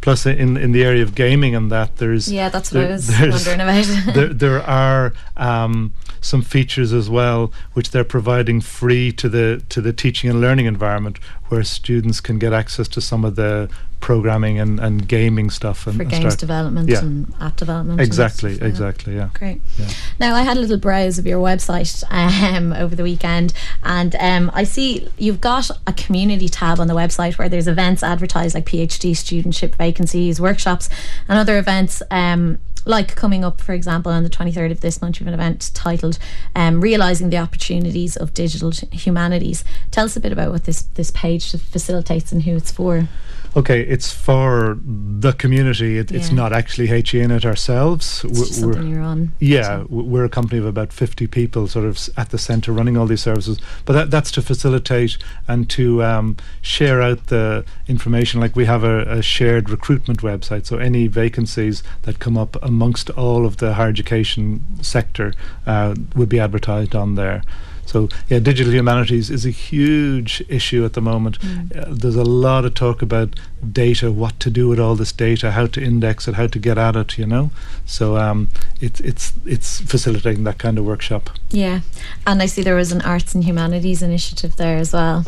Plus, 0.04 0.26
in, 0.26 0.58
in 0.58 0.74
the 0.74 0.84
area 0.84 1.02
of 1.02 1.16
gaming 1.16 1.56
and 1.56 1.72
that, 1.72 1.96
there's 1.96 2.30
yeah, 2.30 2.50
that's 2.50 2.74
what 2.74 2.82
there, 2.82 2.90
I 2.90 2.92
was 2.92 3.10
wondering 3.48 3.62
about. 3.62 3.86
there, 4.14 4.34
there 4.34 4.62
are 4.62 5.14
um, 5.38 5.94
some 6.20 6.42
features 6.42 6.92
as 6.92 7.10
well 7.10 7.54
which 7.72 7.92
they're 7.92 8.04
providing 8.04 8.60
free 8.60 9.14
to 9.14 9.30
the 9.30 9.64
to 9.70 9.80
the 9.80 9.94
teaching 9.94 10.30
and 10.30 10.42
learning 10.42 10.66
environment, 10.66 11.20
where 11.48 11.64
students 11.64 12.20
can 12.20 12.38
get 12.38 12.52
access 12.52 12.90
to 12.90 13.00
some 13.00 13.24
of 13.24 13.38
the 13.38 13.70
programming 14.04 14.60
and, 14.60 14.82
and 14.82 15.08
gaming 15.08 15.50
stuff 15.50 15.88
and 15.88 15.96
for 15.96 16.04
games 16.04 16.34
start, 16.34 16.38
development 16.38 16.90
yeah. 16.90 17.00
and 17.00 17.34
app 17.40 17.56
development. 17.56 18.02
Exactly, 18.02 18.56
stuff, 18.56 18.68
exactly, 18.68 19.16
yeah. 19.16 19.30
Great. 19.34 19.62
Yeah. 19.80 19.88
Now 20.20 20.36
I 20.36 20.42
had 20.42 20.58
a 20.58 20.60
little 20.60 20.78
browse 20.78 21.18
of 21.18 21.26
your 21.26 21.40
website 21.40 22.04
um, 22.12 22.74
over 22.84 22.98
the 22.98 23.04
weekend, 23.04 23.54
and 23.82 24.14
um, 24.16 24.52
I 24.54 24.66
see 24.66 25.08
you've 25.18 25.40
got 25.40 25.72
a 25.88 25.94
community 25.94 26.50
tab 26.50 26.82
on 26.82 26.88
the 26.88 26.94
website 26.94 27.38
where 27.38 27.48
there's 27.48 27.68
events 27.68 28.04
advertised 28.04 28.56
like 28.56 28.66
PhD 28.66 29.12
studentship 29.12 29.76
vacancies, 29.76 29.93
workshops, 30.40 30.90
and 31.28 31.38
other 31.38 31.58
events. 31.58 32.02
Um, 32.12 32.60
like 32.86 33.16
coming 33.16 33.46
up, 33.46 33.62
for 33.62 33.74
example, 33.74 34.12
on 34.12 34.24
the 34.24 34.30
23rd 34.30 34.72
of 34.72 34.82
this 34.82 35.02
month, 35.02 35.20
you 35.20 35.26
have 35.26 35.34
an 35.34 35.40
event 35.40 35.72
titled 35.74 36.20
um, 36.56 36.82
Realising 36.82 37.30
the 37.30 37.38
Opportunities 37.38 38.18
of 38.18 38.34
Digital 38.34 38.72
Humanities. 38.72 39.64
Tell 39.92 40.06
us 40.06 40.18
a 40.18 40.20
bit 40.20 40.34
about 40.34 40.52
what 40.52 40.66
this, 40.66 40.82
this 40.82 41.12
page 41.12 41.52
facilitates 41.52 42.32
and 42.32 42.44
who 42.44 42.58
it's 42.58 42.72
for 42.72 43.08
okay, 43.56 43.82
it's 43.82 44.12
for 44.12 44.80
the 44.84 45.34
community. 45.34 45.98
It, 45.98 46.12
yeah. 46.12 46.18
It's 46.18 46.32
not 46.32 46.54
actually 46.54 46.88
HEAnet 46.88 47.46
ourselves. 47.46 48.24
It's 48.24 48.40
we're, 48.40 48.46
something 48.46 48.88
you're 48.88 49.02
on. 49.02 49.32
Yeah, 49.40 49.82
so. 49.82 49.88
we're 49.90 50.26
a 50.26 50.30
company 50.30 50.60
of 50.60 50.66
about 50.66 50.92
50 50.92 51.28
people 51.28 51.68
sort 51.68 51.86
of 51.86 52.10
at 52.18 52.32
the 52.32 52.38
centre 52.38 52.72
running 52.72 52.98
all 52.98 53.06
these 53.06 53.22
services. 53.22 53.60
But 53.86 53.94
that, 53.94 54.12
that's 54.12 54.32
to 54.32 54.42
facilitate 54.42 55.18
and 55.48 55.70
to 55.72 56.04
um, 56.04 56.38
share 56.62 57.02
out 57.02 57.28
the 57.28 57.66
information. 57.88 58.40
Like 58.40 58.56
we 58.56 58.66
have 58.66 58.84
a, 58.84 59.02
a, 59.10 59.22
shared 59.22 59.70
recruitment 59.70 60.20
website, 60.22 60.66
so 60.66 60.78
any 60.78 61.08
vacancies 61.08 61.84
that 62.04 62.20
come 62.20 62.38
up 62.38 62.58
amongst 62.62 63.10
all 63.12 63.46
of 63.46 63.58
the 63.58 63.76
higher 63.76 63.90
education 63.90 64.64
sector 64.82 65.34
uh, 65.66 65.96
would 66.16 66.30
be 66.30 66.40
advertised 66.40 66.96
on 66.96 67.16
there. 67.16 67.44
So, 67.86 68.10
yeah, 68.30 68.40
digital 68.40 68.74
humanities 68.74 69.30
is 69.30 69.46
a 69.46 69.50
huge 69.50 70.44
issue 70.48 70.86
at 70.86 70.94
the 70.94 71.02
moment. 71.02 71.40
Mm. 71.40 71.76
Uh, 71.76 71.86
there's 71.90 72.16
a 72.16 72.24
lot 72.24 72.66
of 72.66 72.74
talk 72.74 73.02
about 73.02 73.36
data, 73.72 74.12
what 74.12 74.40
to 74.40 74.50
do 74.50 74.68
with 74.68 74.80
all 74.80 74.96
this 74.96 75.12
data, 75.12 75.52
how 75.52 75.68
to 75.68 75.82
index 75.82 76.28
it, 76.28 76.36
how 76.36 76.48
to 76.48 76.60
get 76.60 76.78
at 76.78 76.96
it. 76.96 77.18
You 77.18 77.26
know, 77.26 77.52
so 77.86 78.18
um, 78.18 78.50
it's 78.82 79.00
it's 79.02 79.34
it's 79.46 79.82
facilitating 79.82 80.44
that 80.46 80.58
kind 80.58 80.78
of 80.78 80.86
workshop. 80.86 81.30
Yeah, 81.50 81.82
and 82.26 82.42
I 82.42 82.46
see 82.48 82.64
there 82.64 82.76
was 82.76 82.92
an 82.92 83.02
arts 83.02 83.36
and 83.36 83.44
humanities 83.44 84.02
initiative 84.02 84.56
there 84.56 84.78
as 84.78 84.94
well. 84.94 85.26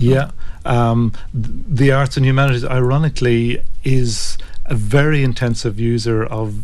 Yeah, 0.00 0.30
um, 0.64 1.12
the 1.34 1.90
arts 1.90 2.16
and 2.16 2.24
humanities, 2.24 2.64
ironically, 2.64 3.60
is 3.82 4.38
a 4.68 4.74
very 4.74 5.24
intensive 5.24 5.80
user 5.80 6.24
of 6.24 6.62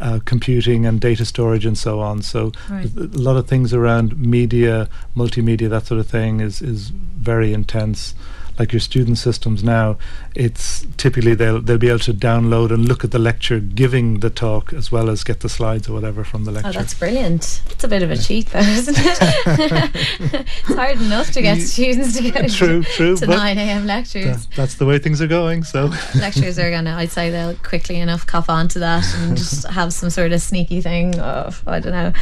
uh, 0.00 0.20
computing 0.24 0.84
and 0.86 1.00
data 1.00 1.24
storage 1.24 1.64
and 1.64 1.76
so 1.76 2.00
on. 2.00 2.22
So 2.22 2.52
right. 2.70 2.84
a 2.96 3.18
lot 3.18 3.36
of 3.36 3.48
things 3.48 3.72
around 3.72 4.16
media, 4.18 4.88
multimedia, 5.16 5.68
that 5.70 5.86
sort 5.86 6.00
of 6.00 6.06
thing 6.06 6.40
is 6.40 6.60
is 6.60 6.90
very 6.90 7.52
intense 7.52 8.14
like 8.58 8.72
your 8.72 8.80
student 8.80 9.18
systems 9.18 9.62
now, 9.62 9.98
it's 10.34 10.86
typically 10.96 11.34
they'll 11.34 11.60
they'll 11.60 11.78
be 11.78 11.88
able 11.88 11.98
to 12.00 12.14
download 12.14 12.70
and 12.70 12.86
look 12.86 13.04
at 13.04 13.10
the 13.10 13.18
lecture 13.18 13.60
giving 13.60 14.20
the 14.20 14.30
talk 14.30 14.72
as 14.72 14.90
well 14.90 15.10
as 15.10 15.24
get 15.24 15.40
the 15.40 15.48
slides 15.48 15.88
or 15.88 15.92
whatever 15.92 16.24
from 16.24 16.44
the 16.44 16.50
oh, 16.50 16.54
lecture. 16.54 16.68
Oh, 16.68 16.72
that's 16.72 16.94
brilliant. 16.94 17.62
It's 17.70 17.84
a 17.84 17.88
bit 17.88 18.02
of 18.02 18.10
a 18.10 18.16
yeah. 18.16 18.20
cheat 18.22 18.46
though, 18.48 18.60
isn't 18.60 18.96
it? 18.98 19.18
it's 20.48 20.74
hard 20.74 21.00
enough 21.00 21.30
to 21.32 21.42
get 21.42 21.60
students 21.60 22.16
to 22.16 22.48
true, 22.48 22.82
true, 22.82 23.16
to 23.16 23.26
9 23.26 23.58
a.m. 23.58 23.86
lectures. 23.86 24.46
that's 24.56 24.76
the 24.76 24.86
way 24.86 24.98
things 24.98 25.20
are 25.20 25.26
going. 25.26 25.64
So 25.64 25.86
lectures 26.14 26.58
are 26.58 26.70
gonna, 26.70 26.94
I'd 26.96 27.10
say 27.10 27.30
they'll 27.30 27.56
quickly 27.56 27.96
enough 27.96 28.26
cop 28.26 28.48
onto 28.48 28.80
that 28.80 29.04
and 29.18 29.36
just 29.36 29.66
have 29.68 29.92
some 29.92 30.10
sort 30.10 30.32
of 30.32 30.40
sneaky 30.40 30.80
thing 30.80 31.18
of 31.20 31.62
I 31.66 31.80
don't 31.80 31.92
know. 31.92 32.12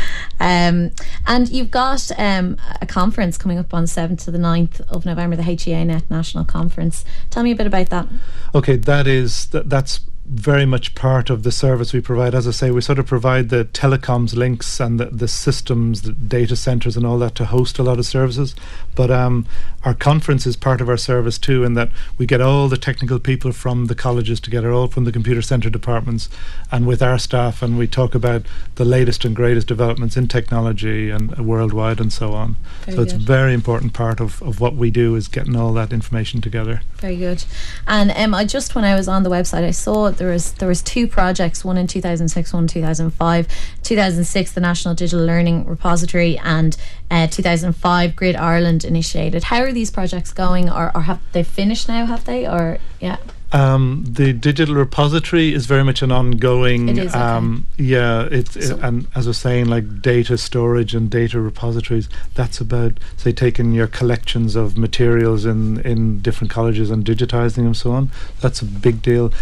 Um, 0.41 0.91
and 1.27 1.49
you've 1.49 1.71
got 1.71 2.11
um, 2.19 2.57
a 2.81 2.87
conference 2.87 3.39
coming 3.39 3.59
up 3.59 3.73
on 3.73 3.83
the 3.83 3.89
7th 3.89 4.25
to 4.25 4.31
the 4.31 4.39
9th 4.39 4.81
of 4.89 5.07
November, 5.07 5.37
the 5.37 5.43
HEA 5.43 5.85
Net 5.85 6.11
National 6.11 6.24
Conference. 6.45 7.05
Tell 7.31 7.43
me 7.43 7.51
a 7.51 7.57
bit 7.57 7.67
about 7.67 7.91
that. 7.91 8.09
Okay, 8.55 8.77
that 8.77 9.07
is 9.07 9.47
that, 9.47 9.69
that's 9.69 10.01
very 10.27 10.65
much 10.65 10.95
part 10.95 11.29
of 11.29 11.43
the 11.43 11.53
service 11.53 11.93
we 11.93 12.01
provide. 12.01 12.35
As 12.35 12.49
I 12.49 12.51
say, 12.51 12.71
we 12.71 12.81
sort 12.81 12.99
of 12.99 13.07
provide 13.07 13.51
the 13.51 13.67
telecoms 13.67 14.35
links 14.35 14.81
and 14.81 14.99
the, 14.99 15.07
the 15.07 15.29
systems, 15.29 16.03
the 16.03 16.13
data 16.13 16.57
centers, 16.57 16.97
and 16.97 17.07
all 17.07 17.19
that 17.19 17.35
to 17.37 17.45
host 17.45 17.79
a 17.79 17.83
lot 17.83 17.99
of 17.99 18.07
services. 18.07 18.55
But 18.95 19.11
um, 19.11 19.47
our 19.85 19.95
conference 19.95 20.47
is 20.47 20.57
part 20.57 20.81
of 20.81 20.89
our 20.89 20.97
service 20.97 21.39
too, 21.39 21.65
in 21.65 21.75
that 21.75 21.91
we 22.17 22.27
get 22.27 22.41
all 22.41 22.69
the 22.69 22.77
technical 22.77 23.19
people 23.19 23.53
from 23.53 23.87
the 23.87 23.95
colleges 23.95 24.41
together, 24.41 24.73
all 24.73 24.89
from 24.89 25.05
the 25.05 25.13
computer 25.13 25.43
center 25.43 25.69
departments, 25.69 26.29
and 26.73 26.87
with 26.87 27.03
our 27.03 27.19
staff, 27.19 27.63
and 27.63 27.77
we 27.77 27.87
talk 27.87 28.15
about 28.15 28.43
the 28.77 28.85
latest 28.85 29.25
and 29.25 29.37
greatest 29.37 29.67
developments 29.67 30.17
in 30.17 30.29
technology 30.29 31.11
and 31.11 31.39
uh, 31.39 31.43
worldwide 31.43 32.01
and 32.01 32.13
so 32.13 32.33
on. 32.33 32.57
Very 32.85 32.97
so 32.97 33.03
it's 33.03 33.13
a 33.13 33.19
very 33.19 33.53
important 33.53 33.93
part 33.93 34.21
of, 34.21 34.43
of 34.43 34.61
what 34.61 34.75
we 34.75 34.91
do 34.91 35.15
is 35.17 35.29
getting 35.29 35.57
all 35.57 35.73
that 35.75 35.93
information 35.93 36.41
together. 36.41 36.81
Very 36.97 37.17
good. 37.17 37.45
And 37.87 38.11
um, 38.13 38.35
I 38.35 38.45
just 38.45 38.75
when 38.75 38.85
I 38.85 38.95
was 38.95 39.09
on 39.09 39.23
the 39.23 39.31
website, 39.31 39.65
I 39.65 39.71
saw 39.71 40.11
there 40.11 40.31
was 40.31 40.53
there 40.53 40.69
was 40.69 40.83
two 40.83 41.07
projects, 41.07 41.65
one 41.65 41.77
in 41.77 41.87
2006, 41.87 42.53
one 42.53 42.65
in 42.65 42.69
2005. 42.69 43.49
2006, 43.83 44.53
the 44.53 44.61
National 44.61 44.95
Digital 44.95 45.25
Learning 45.25 45.67
Repository, 45.67 46.39
and 46.39 46.77
uh, 47.11 47.27
2005, 47.27 48.17
Grid 48.17 48.37
Ireland 48.37 48.84
initiated. 48.85 49.45
How 49.45 49.61
are 49.63 49.73
these 49.73 49.91
projects 49.91 50.33
going, 50.33 50.71
or, 50.71 50.93
or 50.95 51.03
have 51.03 51.21
they 51.33 51.43
finished 51.43 51.89
now? 51.89 52.07
Have 52.07 52.25
they, 52.25 52.47
or 52.47 52.79
yeah? 53.01 53.17
Um, 53.55 54.05
the 54.05 54.33
digital 54.33 54.75
repository 54.75 55.55
is 55.55 55.67
very 55.67 55.85
much 55.85 56.03
an 56.03 56.11
ongoing. 56.11 56.89
It 56.89 56.99
is, 56.99 57.15
okay. 57.15 57.21
um, 57.21 57.69
yeah, 57.79 58.27
it's 58.29 58.57
it, 58.57 58.77
and 58.81 59.07
as 59.15 59.29
I 59.29 59.31
was 59.31 59.39
saying, 59.39 59.67
like 59.67 60.03
data 60.03 60.37
storage 60.37 60.93
and 60.93 61.09
data 61.09 61.39
repositories. 61.41 62.09
That's 62.35 62.61
about 62.61 62.99
say 63.17 63.31
taking 63.31 63.73
your 63.73 63.87
collections 63.87 64.57
of 64.57 64.77
materials 64.77 65.45
in 65.45 65.81
in 65.83 66.21
different 66.21 66.51
colleges 66.51 66.91
and 66.91 67.05
digitizing 67.05 67.63
them, 67.63 67.75
so 67.75 67.93
on. 67.93 68.11
That's 68.41 68.61
a 68.61 68.65
big 68.65 69.03
deal. 69.03 69.33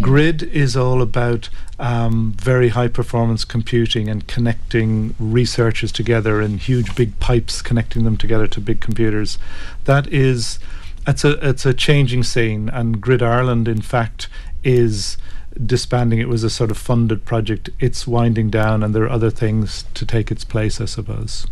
Grid 0.00 0.42
is 0.42 0.76
all 0.76 1.00
about 1.00 1.48
um, 1.78 2.34
very 2.36 2.70
high 2.70 2.88
performance 2.88 3.44
computing 3.44 4.08
and 4.08 4.26
connecting 4.26 5.14
researchers 5.18 5.92
together 5.92 6.40
in 6.40 6.58
huge 6.58 6.94
big 6.96 7.18
pipes, 7.20 7.62
connecting 7.62 8.04
them 8.04 8.16
together 8.16 8.46
to 8.48 8.60
big 8.60 8.80
computers. 8.80 9.38
That 9.84 10.06
is 10.08 10.58
it's 11.06 11.24
a 11.24 11.48
it's 11.48 11.66
a 11.66 11.74
changing 11.74 12.22
scene, 12.22 12.68
and 12.68 13.00
Grid 13.00 13.22
Ireland, 13.22 13.68
in 13.68 13.82
fact, 13.82 14.28
is 14.62 15.16
disbanding. 15.64 16.18
It 16.18 16.28
was 16.28 16.42
a 16.42 16.50
sort 16.50 16.70
of 16.70 16.78
funded 16.78 17.24
project. 17.24 17.70
It's 17.78 18.06
winding 18.06 18.50
down, 18.50 18.82
and 18.82 18.94
there 18.94 19.04
are 19.04 19.10
other 19.10 19.30
things 19.30 19.84
to 19.94 20.06
take 20.06 20.30
its 20.30 20.44
place, 20.44 20.80
I 20.80 20.86
suppose. 20.86 21.46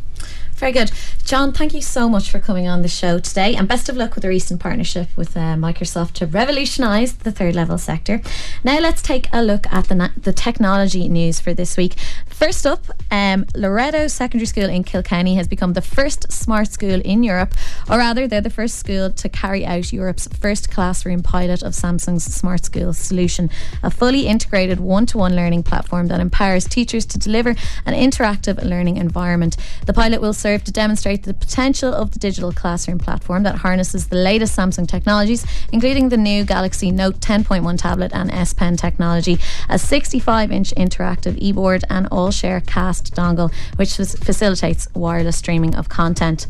Very 0.54 0.72
good. 0.72 0.90
John, 1.32 1.54
thank 1.54 1.72
you 1.72 1.80
so 1.80 2.10
much 2.10 2.30
for 2.30 2.38
coming 2.38 2.68
on 2.68 2.82
the 2.82 2.88
show 2.88 3.18
today 3.18 3.54
and 3.54 3.66
best 3.66 3.88
of 3.88 3.96
luck 3.96 4.14
with 4.14 4.20
the 4.20 4.28
recent 4.28 4.60
partnership 4.60 5.08
with 5.16 5.34
uh, 5.34 5.56
Microsoft 5.56 6.12
to 6.16 6.26
revolutionise 6.26 7.14
the 7.14 7.32
third 7.32 7.54
level 7.54 7.78
sector. 7.78 8.20
Now 8.62 8.78
let's 8.80 9.00
take 9.00 9.28
a 9.32 9.42
look 9.42 9.66
at 9.72 9.88
the, 9.88 9.94
na- 9.94 10.10
the 10.14 10.34
technology 10.34 11.08
news 11.08 11.40
for 11.40 11.54
this 11.54 11.78
week. 11.78 11.94
First 12.34 12.66
up, 12.66 12.86
um, 13.10 13.44
Loreto 13.54 14.08
Secondary 14.08 14.46
School 14.46 14.68
in 14.68 14.84
Kilkenny 14.84 15.34
has 15.34 15.48
become 15.48 15.74
the 15.74 15.82
first 15.82 16.32
smart 16.32 16.68
school 16.72 17.00
in 17.04 17.22
Europe, 17.22 17.54
or 17.90 17.98
rather, 17.98 18.26
they're 18.26 18.40
the 18.40 18.50
first 18.50 18.78
school 18.78 19.10
to 19.10 19.28
carry 19.28 19.66
out 19.66 19.92
Europe's 19.92 20.28
first 20.28 20.70
classroom 20.70 21.22
pilot 21.22 21.62
of 21.62 21.72
Samsung's 21.72 22.24
Smart 22.24 22.64
School 22.64 22.92
solution, 22.92 23.50
a 23.82 23.90
fully 23.90 24.26
integrated 24.26 24.80
one 24.80 25.06
to 25.06 25.18
one 25.18 25.36
learning 25.36 25.64
platform 25.64 26.06
that 26.08 26.20
empowers 26.20 26.64
teachers 26.64 27.04
to 27.06 27.18
deliver 27.18 27.50
an 27.84 27.94
interactive 27.94 28.62
learning 28.64 28.96
environment. 28.96 29.56
The 29.86 29.92
pilot 29.92 30.20
will 30.20 30.32
serve 30.32 30.52
serve 30.52 30.64
to 30.64 30.72
demonstrate 30.72 31.22
the 31.22 31.34
potential 31.34 31.94
of 31.94 32.10
the 32.10 32.18
digital 32.18 32.52
classroom 32.52 32.98
platform 32.98 33.42
that 33.42 33.56
harnesses 33.56 34.08
the 34.08 34.16
latest 34.16 34.56
Samsung 34.56 34.86
technologies, 34.86 35.46
including 35.72 36.10
the 36.10 36.16
new 36.16 36.44
Galaxy 36.44 36.90
Note 36.90 37.20
10.1 37.20 37.78
tablet 37.78 38.12
and 38.12 38.30
S 38.30 38.52
Pen 38.52 38.76
technology, 38.76 39.38
a 39.68 39.78
65 39.78 40.52
inch 40.52 40.74
interactive 40.74 41.36
e 41.38 41.52
board, 41.52 41.84
and 41.88 42.06
all 42.08 42.21
share 42.30 42.60
cast 42.60 43.14
dongle, 43.14 43.52
which 43.76 43.96
facilitates 43.96 44.86
wireless 44.94 45.36
streaming 45.38 45.74
of 45.74 45.88
content. 45.88 46.46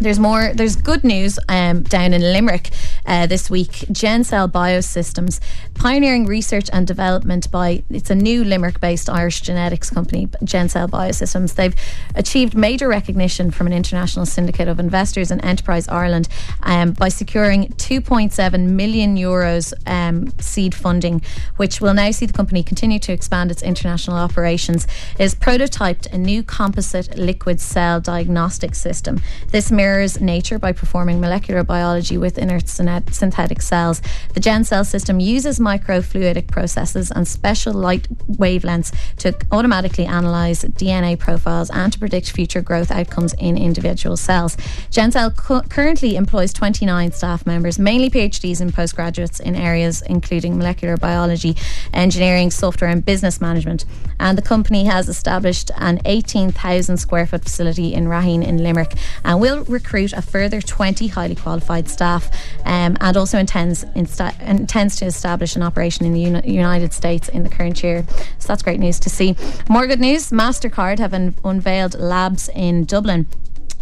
There's 0.00 0.20
more. 0.20 0.52
There's 0.54 0.76
good 0.76 1.02
news 1.02 1.40
um, 1.48 1.82
down 1.82 2.12
in 2.12 2.22
Limerick 2.22 2.70
uh, 3.04 3.26
this 3.26 3.50
week. 3.50 3.70
Gencell 3.90 4.48
Biosystems, 4.48 5.40
pioneering 5.74 6.26
research 6.26 6.70
and 6.72 6.86
development 6.86 7.50
by 7.50 7.82
it's 7.90 8.10
a 8.10 8.14
new 8.14 8.44
Limerick-based 8.44 9.10
Irish 9.10 9.40
genetics 9.40 9.90
company, 9.90 10.28
Gencell 10.44 10.88
Biosystems. 10.88 11.56
They've 11.56 11.74
achieved 12.14 12.54
major 12.54 12.86
recognition 12.86 13.50
from 13.50 13.66
an 13.66 13.72
international 13.72 14.24
syndicate 14.24 14.68
of 14.68 14.78
investors 14.78 15.32
in 15.32 15.40
Enterprise 15.40 15.88
Ireland 15.88 16.28
um, 16.62 16.92
by 16.92 17.08
securing 17.08 17.68
2.7 17.70 18.70
million 18.70 19.16
euros 19.16 19.72
um, 19.86 20.32
seed 20.38 20.76
funding, 20.76 21.22
which 21.56 21.80
will 21.80 21.94
now 21.94 22.12
see 22.12 22.26
the 22.26 22.32
company 22.32 22.62
continue 22.62 23.00
to 23.00 23.12
expand 23.12 23.50
its 23.50 23.62
international 23.62 24.16
operations. 24.16 24.84
It 25.14 25.22
has 25.22 25.34
prototyped 25.34 26.12
a 26.12 26.18
new 26.18 26.44
composite 26.44 27.18
liquid 27.18 27.60
cell 27.60 28.00
diagnostic 28.00 28.76
system. 28.76 29.20
This 29.50 29.72
mirrors 29.72 29.87
nature 30.20 30.58
by 30.58 30.72
performing 30.72 31.20
molecular 31.20 31.64
biology 31.64 32.18
with 32.18 32.38
inert 32.38 32.68
synthetic 32.68 33.62
cells. 33.62 34.02
The 34.34 34.40
Gencell 34.40 34.84
system 34.84 35.20
uses 35.20 35.58
microfluidic 35.58 36.48
processes 36.48 37.10
and 37.10 37.26
special 37.26 37.72
light 37.72 38.06
wavelengths 38.28 38.92
to 39.18 39.34
automatically 39.50 40.04
analyze 40.04 40.64
DNA 40.64 41.18
profiles 41.18 41.70
and 41.70 41.92
to 41.92 41.98
predict 41.98 42.30
future 42.30 42.60
growth 42.60 42.90
outcomes 42.90 43.34
in 43.34 43.56
individual 43.56 44.16
cells. 44.16 44.56
Gencell 44.90 45.34
cu- 45.36 45.62
currently 45.68 46.16
employs 46.16 46.52
29 46.52 47.12
staff 47.12 47.46
members, 47.46 47.78
mainly 47.78 48.10
PhDs 48.10 48.60
and 48.60 48.72
postgraduates 48.72 49.40
in 49.40 49.54
areas 49.54 50.02
including 50.02 50.58
molecular 50.58 50.96
biology, 50.96 51.56
engineering, 51.94 52.50
software, 52.50 52.90
and 52.90 53.04
business 53.04 53.40
management. 53.40 53.84
And 54.20 54.36
the 54.36 54.42
company 54.42 54.84
has 54.84 55.08
established 55.08 55.70
an 55.76 56.00
18,000 56.04 56.96
square 56.96 57.26
foot 57.26 57.44
facility 57.44 57.94
in 57.94 58.06
Raheen 58.06 58.44
in 58.44 58.62
Limerick 58.62 58.94
and 59.24 59.40
will 59.40 59.64
recruit 59.78 60.12
a 60.12 60.22
further 60.22 60.60
20 60.60 61.06
highly 61.06 61.34
qualified 61.34 61.88
staff 61.88 62.28
um, 62.64 62.96
and 63.00 63.16
also 63.16 63.38
intends, 63.38 63.84
insta- 63.96 64.38
intends 64.42 64.96
to 64.96 65.04
establish 65.06 65.56
an 65.56 65.62
operation 65.62 66.04
in 66.04 66.12
the 66.12 66.20
Uni- 66.20 66.52
United 66.52 66.92
States 66.92 67.28
in 67.28 67.42
the 67.44 67.48
current 67.48 67.82
year. 67.82 68.04
So 68.38 68.48
that's 68.48 68.62
great 68.62 68.80
news 68.80 68.98
to 69.00 69.10
see. 69.10 69.36
More 69.68 69.86
good 69.86 70.00
news 70.00 70.30
MasterCard 70.30 70.98
have 70.98 71.14
un- 71.14 71.34
unveiled 71.44 71.94
labs 71.98 72.48
in 72.54 72.84
Dublin 72.84 73.26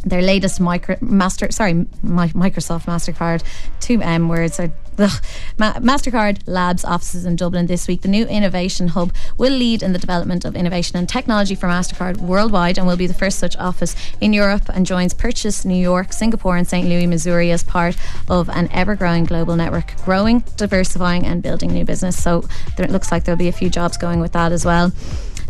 their 0.05 0.23
latest 0.23 0.61
micro, 0.61 0.97
master 1.01 1.51
sorry 1.51 1.75
Microsoft 2.05 2.85
Mastercard 2.85 3.43
two 3.81 4.01
M 4.01 4.29
words 4.29 4.61
are 4.61 4.71
ugh, 4.99 5.23
Mastercard 5.59 6.41
Labs 6.47 6.85
offices 6.85 7.25
in 7.25 7.37
Dublin 7.37 7.67
this 7.67 7.89
week. 7.89 8.03
The 8.03 8.09
new 8.09 8.27
innovation 8.27 8.89
hub 8.89 9.13
will 9.39 9.53
lead 9.53 9.83
in 9.83 9.93
the 9.93 9.99
development 9.99 10.45
of 10.45 10.55
innovation 10.55 10.97
and 10.97 11.09
technology 11.09 11.55
for 11.55 11.67
Mastercard 11.67 12.19
worldwide 12.19 12.79
and 12.79 12.87
will 12.87 12.97
be 12.97 13.07
the 13.07 13.15
first 13.15 13.39
such 13.39 13.57
office 13.57 13.95
in 14.21 14.33
Europe 14.33 14.69
and 14.75 14.87
joins 14.87 15.15
Purchase 15.15 15.65
New 15.65 15.75
York, 15.75 16.13
Singapore, 16.13 16.57
and 16.57 16.67
St. 16.67 16.89
Louis, 16.89 17.07
Missouri 17.07 17.51
as 17.51 17.63
part 17.63 17.97
of 18.29 18.49
an 18.51 18.69
ever-growing 18.73 19.25
global 19.25 19.57
network, 19.57 19.95
growing, 20.05 20.45
diversifying, 20.57 21.27
and 21.27 21.43
building 21.43 21.73
new 21.73 21.85
business. 21.85 22.23
So 22.23 22.45
it 22.79 22.91
looks 22.91 23.11
like 23.13 23.25
there'll 23.25 23.39
be 23.39 23.49
a 23.49 23.53
few 23.53 23.71
jobs 23.71 23.97
going 23.97 24.21
with 24.21 24.33
that 24.33 24.53
as 24.53 24.65
well. 24.65 24.93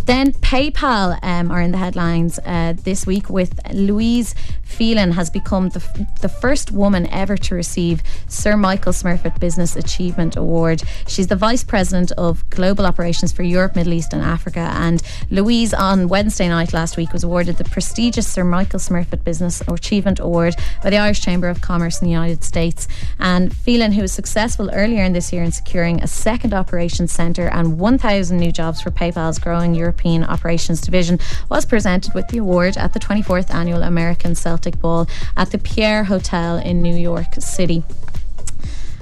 Then 0.06 0.32
PayPal 0.32 1.18
um, 1.24 1.50
are 1.50 1.60
in 1.60 1.72
the 1.72 1.78
headlines 1.78 2.38
uh, 2.46 2.74
this 2.84 3.06
week 3.06 3.28
with 3.28 3.58
Louise 3.72 4.36
Phelan 4.66 5.12
has 5.12 5.30
become 5.30 5.70
the, 5.70 5.80
f- 5.80 6.20
the 6.20 6.28
first 6.28 6.70
woman 6.70 7.06
ever 7.08 7.36
to 7.36 7.54
receive 7.54 8.02
Sir 8.26 8.56
Michael 8.56 8.92
Smurfit 8.92 9.38
Business 9.40 9.74
Achievement 9.76 10.36
Award. 10.36 10.82
She's 11.06 11.28
the 11.28 11.36
Vice 11.36 11.64
President 11.64 12.12
of 12.12 12.48
Global 12.50 12.84
Operations 12.84 13.32
for 13.32 13.42
Europe, 13.42 13.76
Middle 13.76 13.94
East 13.94 14.12
and 14.12 14.22
Africa. 14.22 14.70
And 14.74 15.02
Louise 15.30 15.72
on 15.72 16.08
Wednesday 16.08 16.48
night 16.48 16.72
last 16.72 16.96
week 16.96 17.12
was 17.12 17.24
awarded 17.24 17.56
the 17.56 17.64
prestigious 17.64 18.26
Sir 18.26 18.44
Michael 18.44 18.80
Smurfit 18.80 19.24
Business 19.24 19.62
Achievement 19.66 20.20
Award 20.20 20.56
by 20.82 20.90
the 20.90 20.98
Irish 20.98 21.20
Chamber 21.20 21.48
of 21.48 21.60
Commerce 21.60 22.00
in 22.00 22.06
the 22.06 22.12
United 22.12 22.44
States. 22.44 22.88
And 23.18 23.54
Phelan, 23.54 23.92
who 23.92 24.02
was 24.02 24.12
successful 24.12 24.70
earlier 24.72 25.04
in 25.04 25.12
this 25.14 25.32
year 25.32 25.42
in 25.42 25.52
securing 25.52 26.02
a 26.02 26.06
second 26.06 26.52
operations 26.52 27.12
centre 27.12 27.48
and 27.48 27.78
1,000 27.78 28.36
new 28.36 28.52
jobs 28.52 28.80
for 28.80 28.90
PayPal's 28.90 29.38
growing 29.38 29.74
Europe 29.74 29.95
European 29.96 30.24
Operations 30.24 30.80
Division, 30.82 31.18
was 31.48 31.64
presented 31.64 32.12
with 32.12 32.28
the 32.28 32.38
award 32.38 32.76
at 32.76 32.92
the 32.92 33.00
24th 33.00 33.52
Annual 33.52 33.82
American 33.82 34.34
Celtic 34.34 34.78
Ball 34.78 35.06
at 35.36 35.50
the 35.52 35.58
Pierre 35.58 36.04
Hotel 36.04 36.58
in 36.58 36.82
New 36.82 36.94
York 36.94 37.34
City. 37.38 37.82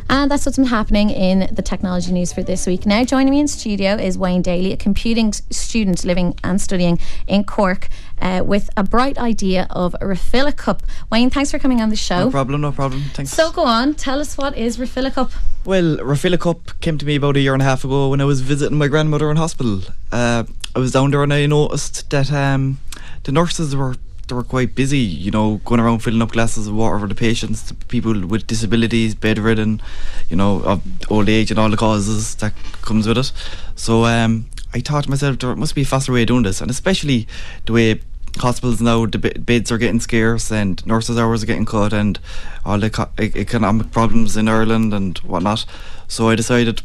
And 0.09 0.31
that's 0.31 0.47
what's 0.47 0.59
been 0.59 0.67
happening 0.67 1.11
in 1.11 1.53
the 1.53 1.63
technology 1.63 2.13
news 2.13 2.33
for 2.33 2.43
this 2.43 2.67
week. 2.67 2.87
Now, 2.87 3.05
joining 3.05 3.31
me 3.31 3.41
in 3.41 3.49
studio 3.49 3.95
is 3.95 4.17
Wayne 4.17 4.43
Daly, 4.43 4.73
a 4.73 4.77
computing 4.77 5.33
student 5.33 6.05
living 6.05 6.35
and 6.45 6.61
studying 6.61 7.01
in 7.27 7.43
Cork, 7.43 7.89
uh, 8.25 8.43
with 8.43 8.71
a 8.77 8.83
bright 8.83 9.19
idea 9.19 9.67
of 9.71 9.95
Refill 10.01 10.47
a 10.47 10.53
Cup. 10.53 10.83
Wayne, 11.11 11.31
thanks 11.31 11.51
for 11.51 11.59
coming 11.59 11.81
on 11.81 11.91
the 11.91 11.97
show. 11.97 12.25
No 12.25 12.31
problem, 12.31 12.63
no 12.63 12.73
problem. 12.73 13.03
Thanks. 13.13 13.31
So, 13.31 13.53
go 13.53 13.65
on, 13.65 13.95
tell 13.95 14.19
us 14.19 14.37
what 14.37 14.57
is 14.57 14.81
Refill 14.81 15.07
a 15.07 15.11
Cup? 15.11 15.31
Well, 15.65 15.99
Refill 15.99 16.35
a 16.35 16.39
Cup 16.39 16.81
came 16.81 16.99
to 16.99 17.07
me 17.07 17.17
about 17.17 17.37
a 17.37 17.41
year 17.41 17.53
and 17.53 17.63
a 17.63 17.67
half 17.67 17.85
ago 17.85 18.09
when 18.09 18.21
I 18.21 18.25
was 18.25 18.41
visiting 18.41 18.79
my 18.79 18.89
grandmother 18.89 19.31
in 19.31 19.37
hospital. 19.37 19.83
Uh, 20.11 20.45
I 20.75 20.79
was 20.79 20.93
down 20.93 21.11
there 21.11 21.23
and 21.23 21.33
I 21.33 21.47
noticed 21.47 22.11
that 22.11 22.33
um, 22.33 22.79
the 23.23 23.33
nurses 23.33 23.77
were 23.77 23.97
they 24.27 24.35
were 24.35 24.43
quite 24.43 24.75
busy, 24.75 24.99
you 24.99 25.31
know, 25.31 25.61
going 25.67 25.81
around 25.81 25.99
filling 25.99 26.23
up 26.23 26.33
glasses 26.33 26.67
of 26.67 26.75
water 26.75 26.99
for 26.99 27.07
the 27.07 27.15
patients, 27.15 27.61
the 27.61 27.75
people 27.75 28.27
with 28.27 28.47
disabilities, 28.47 29.15
bedridden, 29.15 29.83
you 30.31 30.37
know, 30.37 30.63
of 30.63 30.83
old 31.11 31.29
age 31.29 31.51
and 31.51 31.61
all 31.61 31.69
the 31.69 31.77
causes 31.77 32.35
that 32.37 32.55
comes 32.81 33.07
with 33.07 33.19
it. 33.19 33.33
So 33.77 34.07
um, 34.07 34.47
I 34.73 34.81
thought 34.81 35.05
to 35.05 35.11
myself, 35.11 35.39
there 35.41 35.55
must 35.55 35.75
be 35.75 35.83
a 35.83 35.85
faster 35.85 36.11
way 36.11 36.23
of 36.23 36.29
doing 36.29 36.43
this, 36.43 36.63
and 36.63 36.71
especially 36.71 37.29
the 37.67 37.75
way 37.75 38.01
hospitals 38.39 38.81
now 38.81 39.07
the 39.07 39.19
beds 39.19 39.71
are 39.71 39.79
getting 39.79 40.01
scarce 40.01 40.51
and 40.51 40.85
nurses 40.87 41.17
hours 41.19 41.43
are 41.43 41.47
getting 41.47 41.65
cut 41.65 41.93
and 41.93 42.19
all 42.65 42.79
the 42.79 42.91
co- 42.91 43.11
economic 43.19 43.91
problems 43.93 44.37
in 44.37 44.49
Ireland 44.49 44.93
and 44.93 45.19
whatnot. 45.19 45.65
So 46.09 46.29
I 46.29 46.35
decided 46.35 46.83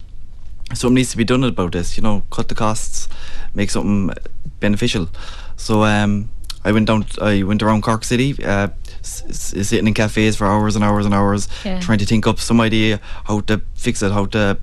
something 0.74 0.96
needs 0.96 1.12
to 1.12 1.18
be 1.18 1.24
done 1.24 1.44
about 1.44 1.72
this. 1.72 1.98
You 1.98 2.04
know, 2.04 2.24
cut 2.30 2.48
the 2.50 2.56
costs, 2.56 3.10
make 3.56 3.70
something 3.72 4.16
beneficial. 4.60 5.10
So 5.58 5.84
um, 5.84 6.30
I 6.64 6.72
went 6.72 6.88
down. 6.88 7.06
I 7.22 7.44
went 7.44 7.64
around 7.64 7.82
Cork 7.82 8.04
City, 8.04 8.36
uh, 8.44 8.68
s- 9.02 9.24
sitting 9.68 9.88
in 9.88 9.94
cafes 9.94 10.36
for 10.36 10.46
hours 10.46 10.76
and 10.76 10.84
hours 10.86 11.06
and 11.06 11.14
hours, 11.16 11.48
yeah. 11.66 11.80
trying 11.80 11.98
to 12.00 12.06
think 12.06 12.28
up 12.28 12.40
some 12.40 12.62
idea 12.62 13.00
how 13.26 13.40
to 13.42 13.62
fix 13.76 14.02
it, 14.04 14.12
how 14.12 14.26
to 14.28 14.58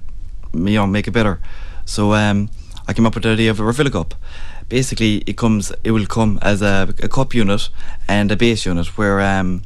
you 0.55 0.61
know 0.77 0.87
make 0.87 1.09
it 1.09 1.13
better. 1.13 1.41
So 1.85 2.13
um, 2.15 2.49
I 2.87 2.93
came 2.93 3.07
up 3.07 3.15
with 3.15 3.25
the 3.25 3.31
idea 3.31 3.51
of 3.51 3.59
a 3.61 3.65
refill 3.65 3.91
cup. 3.91 4.15
Basically, 4.69 5.19
it 5.27 5.37
comes 5.37 5.73
it 5.85 5.93
will 5.93 6.07
come 6.07 6.39
as 6.43 6.63
a, 6.63 6.93
a 7.03 7.09
cup 7.09 7.35
unit 7.35 7.69
and 8.09 8.31
a 8.31 8.37
base 8.37 8.67
unit 8.67 8.99
where. 8.99 9.21
Um, 9.21 9.63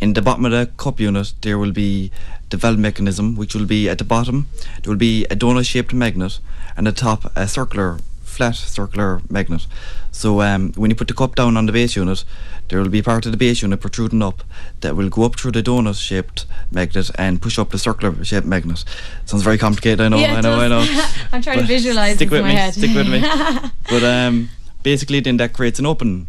in 0.00 0.14
the 0.14 0.20
bottom 0.20 0.44
of 0.44 0.50
the 0.50 0.66
cup 0.78 0.98
unit, 0.98 1.32
there 1.42 1.56
will 1.56 1.70
be 1.70 2.10
the 2.50 2.56
valve 2.56 2.76
mechanism, 2.76 3.36
which 3.36 3.54
will 3.54 3.66
be 3.66 3.88
at 3.88 3.98
the 3.98 4.04
bottom. 4.04 4.48
There 4.82 4.90
will 4.90 4.98
be 4.98 5.24
a 5.26 5.36
donut 5.36 5.64
shaped 5.64 5.94
magnet, 5.94 6.40
and 6.76 6.88
the 6.88 6.92
top, 6.92 7.30
a 7.36 7.46
circular, 7.46 8.00
flat 8.42 8.56
circular 8.56 9.20
magnet. 9.30 9.66
So 10.10 10.40
um, 10.42 10.72
when 10.74 10.90
you 10.90 10.96
put 10.96 11.08
the 11.08 11.14
cup 11.14 11.36
down 11.36 11.56
on 11.56 11.66
the 11.66 11.72
base 11.72 11.94
unit, 11.96 12.24
there 12.68 12.80
will 12.80 12.88
be 12.88 13.02
part 13.02 13.24
of 13.26 13.32
the 13.32 13.38
base 13.38 13.62
unit 13.62 13.80
protruding 13.80 14.22
up 14.22 14.42
that 14.80 14.96
will 14.96 15.08
go 15.08 15.24
up 15.24 15.36
through 15.36 15.52
the 15.52 15.62
donut 15.62 16.00
shaped 16.00 16.46
magnet 16.70 17.10
and 17.16 17.40
push 17.40 17.58
up 17.58 17.70
the 17.70 17.78
circular 17.78 18.24
shaped 18.24 18.46
magnet. 18.46 18.84
Sounds 19.26 19.42
very 19.44 19.58
complicated, 19.58 20.00
I 20.00 20.08
know, 20.08 20.18
Yeah, 20.18 20.34
I 20.34 20.40
know, 20.40 20.60
I 20.60 20.68
know. 20.68 20.80
I'm 21.32 21.42
trying 21.42 21.58
to 21.58 21.62
But 21.62 21.68
visualize 21.68 22.16
stick 22.16 22.30
with 22.30 22.42
my 22.42 22.48
me, 22.48 22.54
head. 22.54 22.74
Stick 22.74 22.94
with 22.94 23.08
me. 23.08 23.20
but 23.90 24.02
um, 24.02 24.48
basically, 24.82 25.20
then 25.20 25.36
that 25.36 25.52
creates 25.52 25.78
an 25.78 25.86
open 25.86 26.26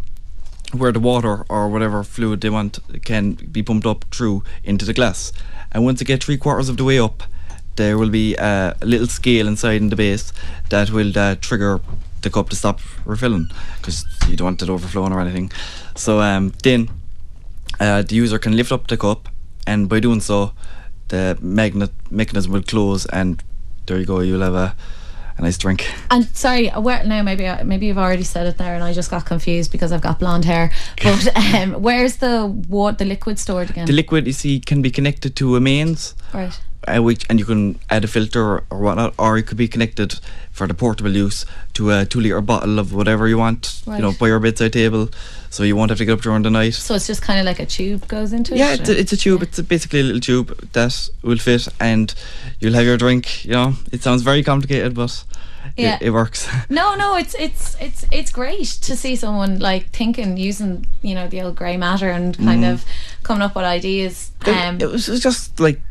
where 0.72 0.91
the 0.91 1.00
water 1.00 1.46
or 1.50 1.70
whatever 1.70 2.03
fluid 2.03 2.41
they 2.41 2.50
want 2.50 2.79
can 3.05 3.34
be 3.34 3.62
pumped 3.63 3.86
up 3.86 4.05
through 4.12 4.43
into 4.63 4.86
the 4.86 4.93
glass. 4.93 5.32
And 5.72 5.84
once 5.84 6.01
it 6.01 6.05
gets 6.05 6.25
three 6.25 6.38
quarters 6.38 6.70
of 6.70 6.77
the 6.77 6.84
way 6.84 7.00
up, 7.00 7.24
there 7.75 7.97
will 7.97 8.09
be 8.09 8.35
a 8.35 8.75
little 8.83 9.07
scale 9.07 9.47
inside 9.47 9.81
in 9.81 9.89
the 9.89 9.95
base 9.95 10.31
that 10.69 10.89
will 10.91 11.17
uh, 11.17 11.35
trigger 11.41 11.79
the 12.21 12.29
cup 12.29 12.49
to 12.49 12.55
stop 12.55 12.79
refilling 13.05 13.49
because 13.77 14.05
you 14.29 14.35
don't 14.37 14.45
want 14.45 14.61
it 14.61 14.69
overflowing 14.69 15.11
or 15.11 15.19
anything. 15.19 15.51
So 15.95 16.21
um, 16.21 16.53
then 16.63 16.89
uh, 17.79 18.01
the 18.03 18.15
user 18.15 18.39
can 18.39 18.55
lift 18.55 18.71
up 18.71 18.87
the 18.87 18.97
cup, 18.97 19.27
and 19.67 19.89
by 19.89 19.99
doing 19.99 20.21
so, 20.21 20.53
the 21.09 21.37
magnet 21.41 21.91
mechanism 22.09 22.51
will 22.51 22.63
close, 22.63 23.05
and 23.07 23.43
there 23.85 23.97
you 23.99 24.05
go. 24.05 24.19
You'll 24.21 24.41
have 24.41 24.53
a, 24.53 24.75
a 25.37 25.41
nice 25.41 25.57
drink. 25.57 25.85
And 26.09 26.25
sorry, 26.35 26.69
where 26.69 27.03
no, 27.03 27.21
maybe 27.23 27.47
I- 27.47 27.63
maybe 27.63 27.87
you've 27.87 27.97
already 27.97 28.23
said 28.23 28.47
it 28.47 28.57
there, 28.57 28.73
and 28.75 28.83
I 28.83 28.93
just 28.93 29.09
got 29.11 29.25
confused 29.25 29.71
because 29.71 29.91
I've 29.91 30.01
got 30.01 30.19
blonde 30.19 30.45
hair. 30.45 30.71
But 31.03 31.35
um, 31.55 31.73
where's 31.81 32.17
the 32.17 32.47
what 32.47 32.97
the 32.99 33.05
liquid 33.05 33.37
stored 33.39 33.69
again? 33.69 33.85
The 33.85 33.93
liquid 33.93 34.27
you 34.27 34.33
see 34.33 34.59
can 34.59 34.81
be 34.81 34.91
connected 34.91 35.35
to 35.37 35.55
a 35.55 35.59
mains, 35.59 36.15
right. 36.33 36.57
Uh, 36.87 37.01
which 37.01 37.25
and 37.29 37.39
you 37.39 37.45
can 37.45 37.79
add 37.89 38.03
a 38.03 38.07
filter 38.07 38.63
or 38.69 38.77
whatnot, 38.79 39.13
or 39.17 39.37
it 39.37 39.43
could 39.47 39.57
be 39.57 39.67
connected 39.67 40.19
for 40.51 40.67
the 40.67 40.73
portable 40.73 41.11
use 41.15 41.45
to 41.73 41.89
a 41.91 42.05
two 42.05 42.19
liter 42.21 42.39
bottle 42.41 42.77
of 42.79 42.93
whatever 42.93 43.27
you 43.27 43.37
want, 43.37 43.81
you 43.87 43.97
know, 43.99 44.09
Right. 44.09 44.19
by 44.19 44.27
your 44.27 44.39
bedside 44.39 44.73
table, 44.73 45.09
so 45.49 45.63
you 45.63 45.75
won't 45.75 45.89
have 45.89 45.97
to 45.97 46.05
get 46.05 46.13
up 46.13 46.21
during 46.21 46.43
the 46.43 46.49
night. 46.51 46.75
So 46.75 46.93
it's 46.95 47.07
just 47.07 47.21
kind 47.23 47.39
of 47.39 47.45
like 47.45 47.59
a 47.59 47.65
tube 47.65 48.07
goes 48.07 48.33
into 48.33 48.55
Yeah, 48.55 48.73
it. 48.73 48.81
it's 48.81 48.89
a, 48.89 48.99
it's 48.99 49.13
a 49.13 49.17
tube. 49.17 49.41
It's 49.41 49.57
a, 49.59 49.63
basically 49.63 50.01
a 50.01 50.03
little 50.03 50.21
tube 50.21 50.71
that 50.73 51.09
will 51.23 51.37
fit, 51.39 51.67
and 51.79 52.13
you'll 52.59 52.73
have 52.75 52.85
your 52.85 52.97
drink. 52.97 53.45
You 53.45 53.51
know, 53.53 53.73
it 53.91 54.03
sounds 54.03 54.21
very 54.21 54.43
complicated, 54.43 54.93
but 54.93 55.23
Yeah. 55.77 55.95
it, 55.95 56.07
it 56.07 56.09
works. 56.11 56.47
No, 56.69 56.95
no, 56.95 57.15
it's 57.17 57.33
it's 57.39 57.75
it's 57.79 58.05
it's 58.11 58.31
great 58.31 58.67
to 58.87 58.95
see 58.95 59.15
someone 59.15 59.57
like 59.59 59.89
thinking 59.89 60.37
using 60.37 60.85
you 61.01 61.15
know 61.15 61.27
the 61.27 61.41
old 61.41 61.55
grey 61.55 61.77
matter 61.77 62.09
and 62.11 62.37
kind 62.37 62.63
of 62.65 62.85
coming 63.23 63.41
up 63.41 63.55
with 63.55 63.65
ideas. 63.65 64.31
Um, 64.45 64.53
Mm. 64.53 64.75
it, 64.75 64.83
it 64.83 64.91
was 64.91 65.05
just 65.23 65.59
like 65.59 65.81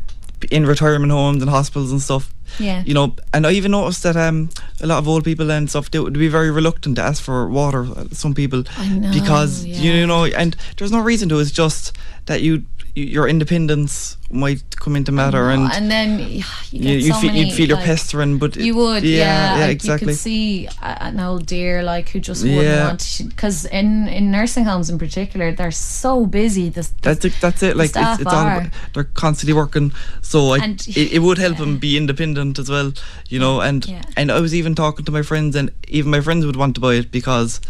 in 0.51 0.67
retirement 0.67 1.13
homes 1.13 1.43
and 1.43 1.51
hospitals 1.51 1.93
and 1.93 2.01
stuff. 2.03 2.33
yeah, 2.59 2.83
You 2.87 2.95
know, 2.95 3.17
and 3.33 3.47
I 3.47 3.53
even 3.53 3.71
noticed 3.71 4.03
that 4.03 4.17
um, 4.17 4.51
a 4.81 4.87
lot 4.87 4.99
of 4.99 5.09
old 5.09 5.25
people 5.25 5.51
and 5.51 5.69
stuff 5.71 5.91
they 5.91 5.99
would 5.99 6.13
be 6.19 6.29
very 6.29 6.51
reluctant 6.51 6.97
to 6.97 7.03
ask 7.03 7.23
for 7.23 7.49
water. 7.49 7.85
uh, 7.85 8.05
Some 8.13 8.35
people 8.35 8.65
I 8.77 8.89
know, 8.89 9.13
because 9.13 9.65
yeah. 9.65 9.81
you 9.81 10.07
know, 10.07 10.25
and 10.25 10.57
there's 10.77 10.93
no 10.93 11.01
reason 11.01 11.29
to. 11.31 11.39
It's 11.41 11.51
just 11.51 11.93
that 12.27 12.43
you 12.43 12.65
your 12.95 13.27
independence 13.27 14.19
might 14.31 14.77
come 14.77 14.97
into 14.97 15.13
matter, 15.13 15.51
oh, 15.51 15.55
and, 15.55 15.73
and 15.73 15.91
then 15.91 16.19
you, 16.19 16.43
you, 16.71 17.13
so 17.13 17.21
feel 17.21 17.33
many, 17.33 17.45
you'd 17.45 17.55
feel 17.55 17.69
you're 17.69 17.77
like, 17.79 17.87
pestering, 17.87 18.39
but 18.39 18.55
You 18.57 18.75
would, 18.77 19.03
yeah, 19.03 19.17
yeah. 19.17 19.55
yeah, 19.59 19.63
like, 19.67 19.71
exactly. 19.73 20.07
You 20.09 20.13
could 20.13 20.19
see 20.21 20.69
an 20.83 21.19
old 21.21 21.47
dear 21.47 21.83
like 21.83 22.11
who 22.11 22.21
just 22.21 22.43
wouldn't 22.43 22.63
Yeah. 22.63 22.87
want 22.89 23.21
because 23.29 23.65
in 23.67 24.09
in 24.09 24.31
nursing 24.31 24.65
homes 24.65 24.91
in 24.91 24.99
particular, 24.99 25.53
they're 25.53 25.71
so 25.71 26.27
busy. 26.27 26.69
This, 26.69 26.89
this 26.89 27.01
That's 27.01 27.25
it. 27.25 27.35
That's 27.41 27.63
it. 27.63 27.77
Like 27.77 27.91
it's, 27.97 28.21
it's 28.21 28.27
all 28.33 28.47
about, 28.47 28.71
they're 28.93 29.05
constantly 29.05 29.55
working, 29.55 29.93
so 30.21 30.51
I, 30.51 30.59
And- 30.59 30.87
it, 30.89 31.13
it 31.13 31.19
would 31.21 31.39
help 31.39 31.55
yeah. 31.59 31.65
them 31.65 31.79
be 31.79 31.97
independent 31.97 32.59
as 32.59 32.69
well, 32.69 32.93
you 33.29 33.39
know. 33.39 33.61
And 33.63 33.87
Yeah. 33.87 34.03
and 34.19 34.31
I 34.31 34.41
was 34.41 34.55
even 34.55 34.75
talking 34.75 35.05
to 35.07 35.13
my 35.13 35.23
friends, 35.23 35.57
and 35.57 35.71
even 35.89 36.11
my 36.11 36.21
friends 36.21 36.45
would 36.45 36.57
want 36.57 36.75
to 36.75 36.81
buy 36.83 36.95
it 36.95 37.11
because 37.11 37.61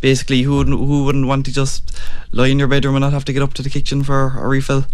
basically, 0.00 0.42
who 0.42 0.56
wouldn't 0.56 0.78
who 0.78 1.04
wouldn't 1.04 1.26
want 1.26 1.46
to 1.46 1.52
just 1.52 1.98
lie 2.32 2.48
in 2.48 2.58
your 2.58 2.68
bedroom 2.68 2.94
and 2.96 3.02
not 3.02 3.12
have 3.12 3.24
to 3.26 3.32
get 3.32 3.42
up 3.42 3.54
to 3.54 3.62
the 3.62 3.70
kitchen 3.70 4.02
for 4.02 4.38
a 4.38 4.48
refill? 4.48 4.84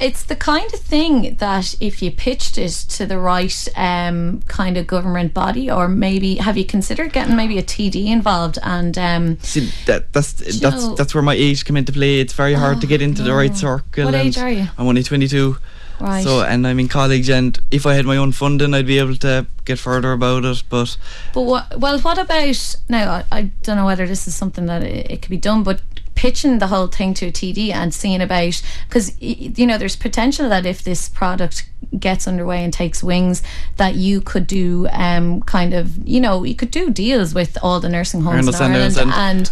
it's 0.00 0.24
the 0.24 0.34
kind 0.34 0.72
of 0.74 0.80
thing 0.80 1.36
that 1.36 1.76
if 1.80 2.02
you 2.02 2.10
pitched 2.10 2.58
it 2.58 2.72
to 2.72 3.06
the 3.06 3.18
right 3.18 3.68
um, 3.76 4.42
kind 4.48 4.76
of 4.76 4.86
government 4.86 5.32
body, 5.32 5.70
or 5.70 5.86
maybe 5.88 6.36
have 6.36 6.56
you 6.56 6.64
considered 6.64 7.12
getting 7.12 7.36
maybe 7.36 7.58
a 7.58 7.62
TD 7.62 8.06
involved 8.06 8.58
and 8.62 8.98
um, 8.98 9.38
See, 9.40 9.70
that 9.86 10.12
that's 10.12 10.32
that's 10.32 10.60
know- 10.60 10.94
that's 10.96 11.14
where 11.14 11.22
my 11.22 11.34
age 11.34 11.64
come 11.64 11.76
into 11.76 11.92
play. 11.92 12.20
It's 12.20 12.32
very 12.32 12.54
hard 12.54 12.80
to 12.80 12.86
get 12.86 13.02
into 13.02 13.22
the 13.22 13.32
right 13.32 13.54
circle. 13.56 14.06
What 14.06 14.14
age 14.14 14.36
are 14.38 14.50
you? 14.50 14.66
I'm 14.76 14.86
only 14.88 15.02
22. 15.02 15.56
Right? 16.00 16.24
So 16.24 16.42
and 16.42 16.66
I'm 16.66 16.78
in 16.80 16.88
college, 16.88 17.30
and 17.30 17.58
if 17.70 17.86
I 17.86 17.94
had 17.94 18.04
my 18.04 18.16
own 18.16 18.32
funding, 18.32 18.74
I'd 18.74 18.86
be 18.86 18.98
able 18.98 19.16
to 19.16 19.46
get 19.64 19.78
further 19.78 20.12
about 20.12 20.44
it. 20.44 20.62
But 20.68 20.96
But 21.32 21.42
what? 21.42 21.78
Well, 21.78 21.98
what 22.00 22.18
about 22.18 22.76
now? 22.88 23.10
I, 23.10 23.24
I 23.32 23.42
don't 23.62 23.76
know 23.76 23.86
whether 23.86 24.06
this 24.06 24.26
is 24.26 24.34
something 24.34 24.66
that 24.66 24.82
it, 24.82 25.10
it 25.10 25.22
could 25.22 25.30
be 25.30 25.36
done, 25.36 25.62
but 25.62 25.80
pitching 26.14 26.58
the 26.58 26.68
whole 26.68 26.86
thing 26.86 27.12
to 27.14 27.26
a 27.26 27.32
TD 27.32 27.72
and 27.72 27.92
seeing 27.92 28.20
about 28.20 28.62
because 28.88 29.20
you 29.20 29.66
know 29.66 29.78
there's 29.78 29.96
potential 29.96 30.48
that 30.48 30.64
if 30.64 30.82
this 30.82 31.08
product 31.08 31.68
gets 31.98 32.26
underway 32.26 32.64
and 32.64 32.72
takes 32.72 33.02
wings, 33.02 33.42
that 33.76 33.94
you 33.94 34.20
could 34.20 34.46
do 34.46 34.86
um 34.92 35.42
kind 35.42 35.74
of 35.74 36.06
you 36.06 36.20
know 36.20 36.44
you 36.44 36.54
could 36.54 36.70
do 36.70 36.90
deals 36.90 37.34
with 37.34 37.58
all 37.62 37.80
the 37.80 37.88
nursing 37.88 38.22
homes 38.22 38.48
in 38.48 38.54
Ireland 38.54 38.96
and. 38.98 39.50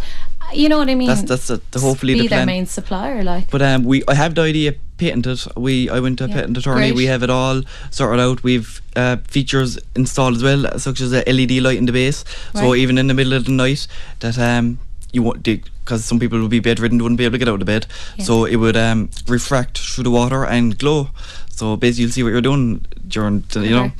You 0.53 0.69
know 0.69 0.77
what 0.77 0.89
I 0.89 0.93
mean? 0.93 1.07
that's 1.07 1.23
that's 1.23 1.49
a, 1.49 1.79
hopefully 1.79 2.13
be 2.13 2.21
the 2.23 2.27
their 2.27 2.45
main 2.45 2.67
supplier, 2.67 3.23
like. 3.23 3.49
But 3.49 3.63
um, 3.63 3.85
we 3.85 4.03
I 4.07 4.13
have 4.13 4.35
the 4.35 4.41
idea 4.41 4.75
patented. 5.03 5.39
We 5.57 5.89
I 5.89 5.99
went 5.99 6.17
to 6.19 6.25
a 6.25 6.27
Yeah, 6.27 6.35
patent 6.35 6.57
attorney. 6.57 6.87
great. 6.89 6.95
We 6.95 7.05
have 7.07 7.23
it 7.23 7.29
all 7.29 7.61
sorted 7.91 8.19
out. 8.19 8.43
We've 8.43 8.81
uh, 8.95 9.17
features 9.27 9.77
installed 9.95 10.35
as 10.37 10.43
well, 10.43 10.79
such 10.79 11.01
as 11.01 11.13
a 11.13 11.23
LED 11.31 11.51
light 11.63 11.77
in 11.77 11.85
the 11.85 11.91
base. 11.93 12.23
So 12.53 12.75
even 12.75 12.97
in 12.97 13.07
the 13.07 13.13
middle 13.13 13.33
of 13.33 13.45
the 13.45 13.51
night, 13.51 13.87
that 14.19 14.37
um 14.37 14.79
you 15.11 15.21
won't 15.21 15.43
because 15.43 16.03
some 16.05 16.19
people 16.19 16.39
would 16.41 16.49
be 16.49 16.59
bedridden, 16.59 16.97
wouldn't 17.03 17.17
be 17.19 17.25
able 17.25 17.33
to 17.33 17.37
get 17.45 17.47
out 17.49 17.61
of 17.61 17.67
bed. 17.67 17.85
Yeah. 18.17 18.25
So 18.25 18.45
it 18.45 18.55
would 18.55 18.77
um 18.77 19.09
refract 19.27 19.77
through 19.79 20.03
the 20.05 20.11
water 20.11 20.43
and 20.45 20.77
glow. 20.77 21.09
So 21.49 21.75
basically, 21.75 22.03
you'll 22.03 22.11
see 22.11 22.23
what 22.23 22.29
you're 22.33 22.41
doing 22.41 22.85
during 23.07 23.43
the, 23.53 23.59
you 23.61 23.75
know 23.75 23.91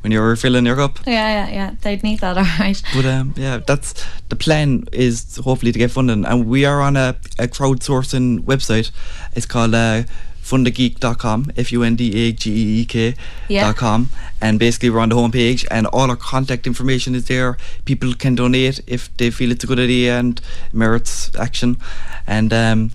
when 0.00 0.12
you're 0.12 0.26
refilling 0.30 0.64
your 0.64 0.76
cup. 0.76 0.98
yeah, 1.06 1.28
yeah, 1.46 1.48
yeah. 1.52 1.70
They'd 1.82 2.02
need 2.02 2.20
that, 2.20 2.38
all 2.42 2.46
right. 2.58 2.82
But 2.94 3.04
um, 3.04 3.34
yeah, 3.36 3.58
that's 3.66 3.92
the 4.30 4.36
plan 4.36 4.88
is 4.92 5.36
hopefully 5.44 5.72
to 5.72 5.78
get 5.78 5.90
funding, 5.90 6.24
and 6.24 6.46
we 6.46 6.64
are 6.64 6.80
on 6.80 6.96
a, 6.96 7.14
a 7.38 7.46
crowdsourcing 7.48 8.40
website. 8.44 8.90
It's 9.34 9.44
called 9.46 9.74
uh, 9.74 10.04
fundageek.com, 10.42 11.52
f 11.56 11.72
u 11.72 11.82
n 11.82 11.94
d 11.96 12.02
a 12.14 12.32
g 12.32 12.50
e 12.50 12.80
e 12.82 12.84
k 12.84 13.14
Yeah. 13.48 13.66
dot 13.66 13.76
com, 13.76 14.08
and 14.40 14.58
basically 14.58 14.90
we're 14.90 15.00
on 15.00 15.08
the 15.08 15.16
homepage, 15.16 15.64
and 15.70 15.86
all 15.88 16.08
our 16.10 16.16
contact 16.16 16.66
information 16.66 17.14
is 17.14 17.26
there. 17.26 17.56
People 17.84 18.14
can 18.14 18.34
donate 18.34 18.80
if 18.86 19.08
they 19.16 19.30
feel 19.30 19.50
it's 19.52 19.64
a 19.64 19.66
good 19.66 19.78
idea 19.80 20.18
and 20.18 20.40
merits 20.72 21.30
action, 21.38 21.76
and 22.26 22.52
um, 22.52 22.90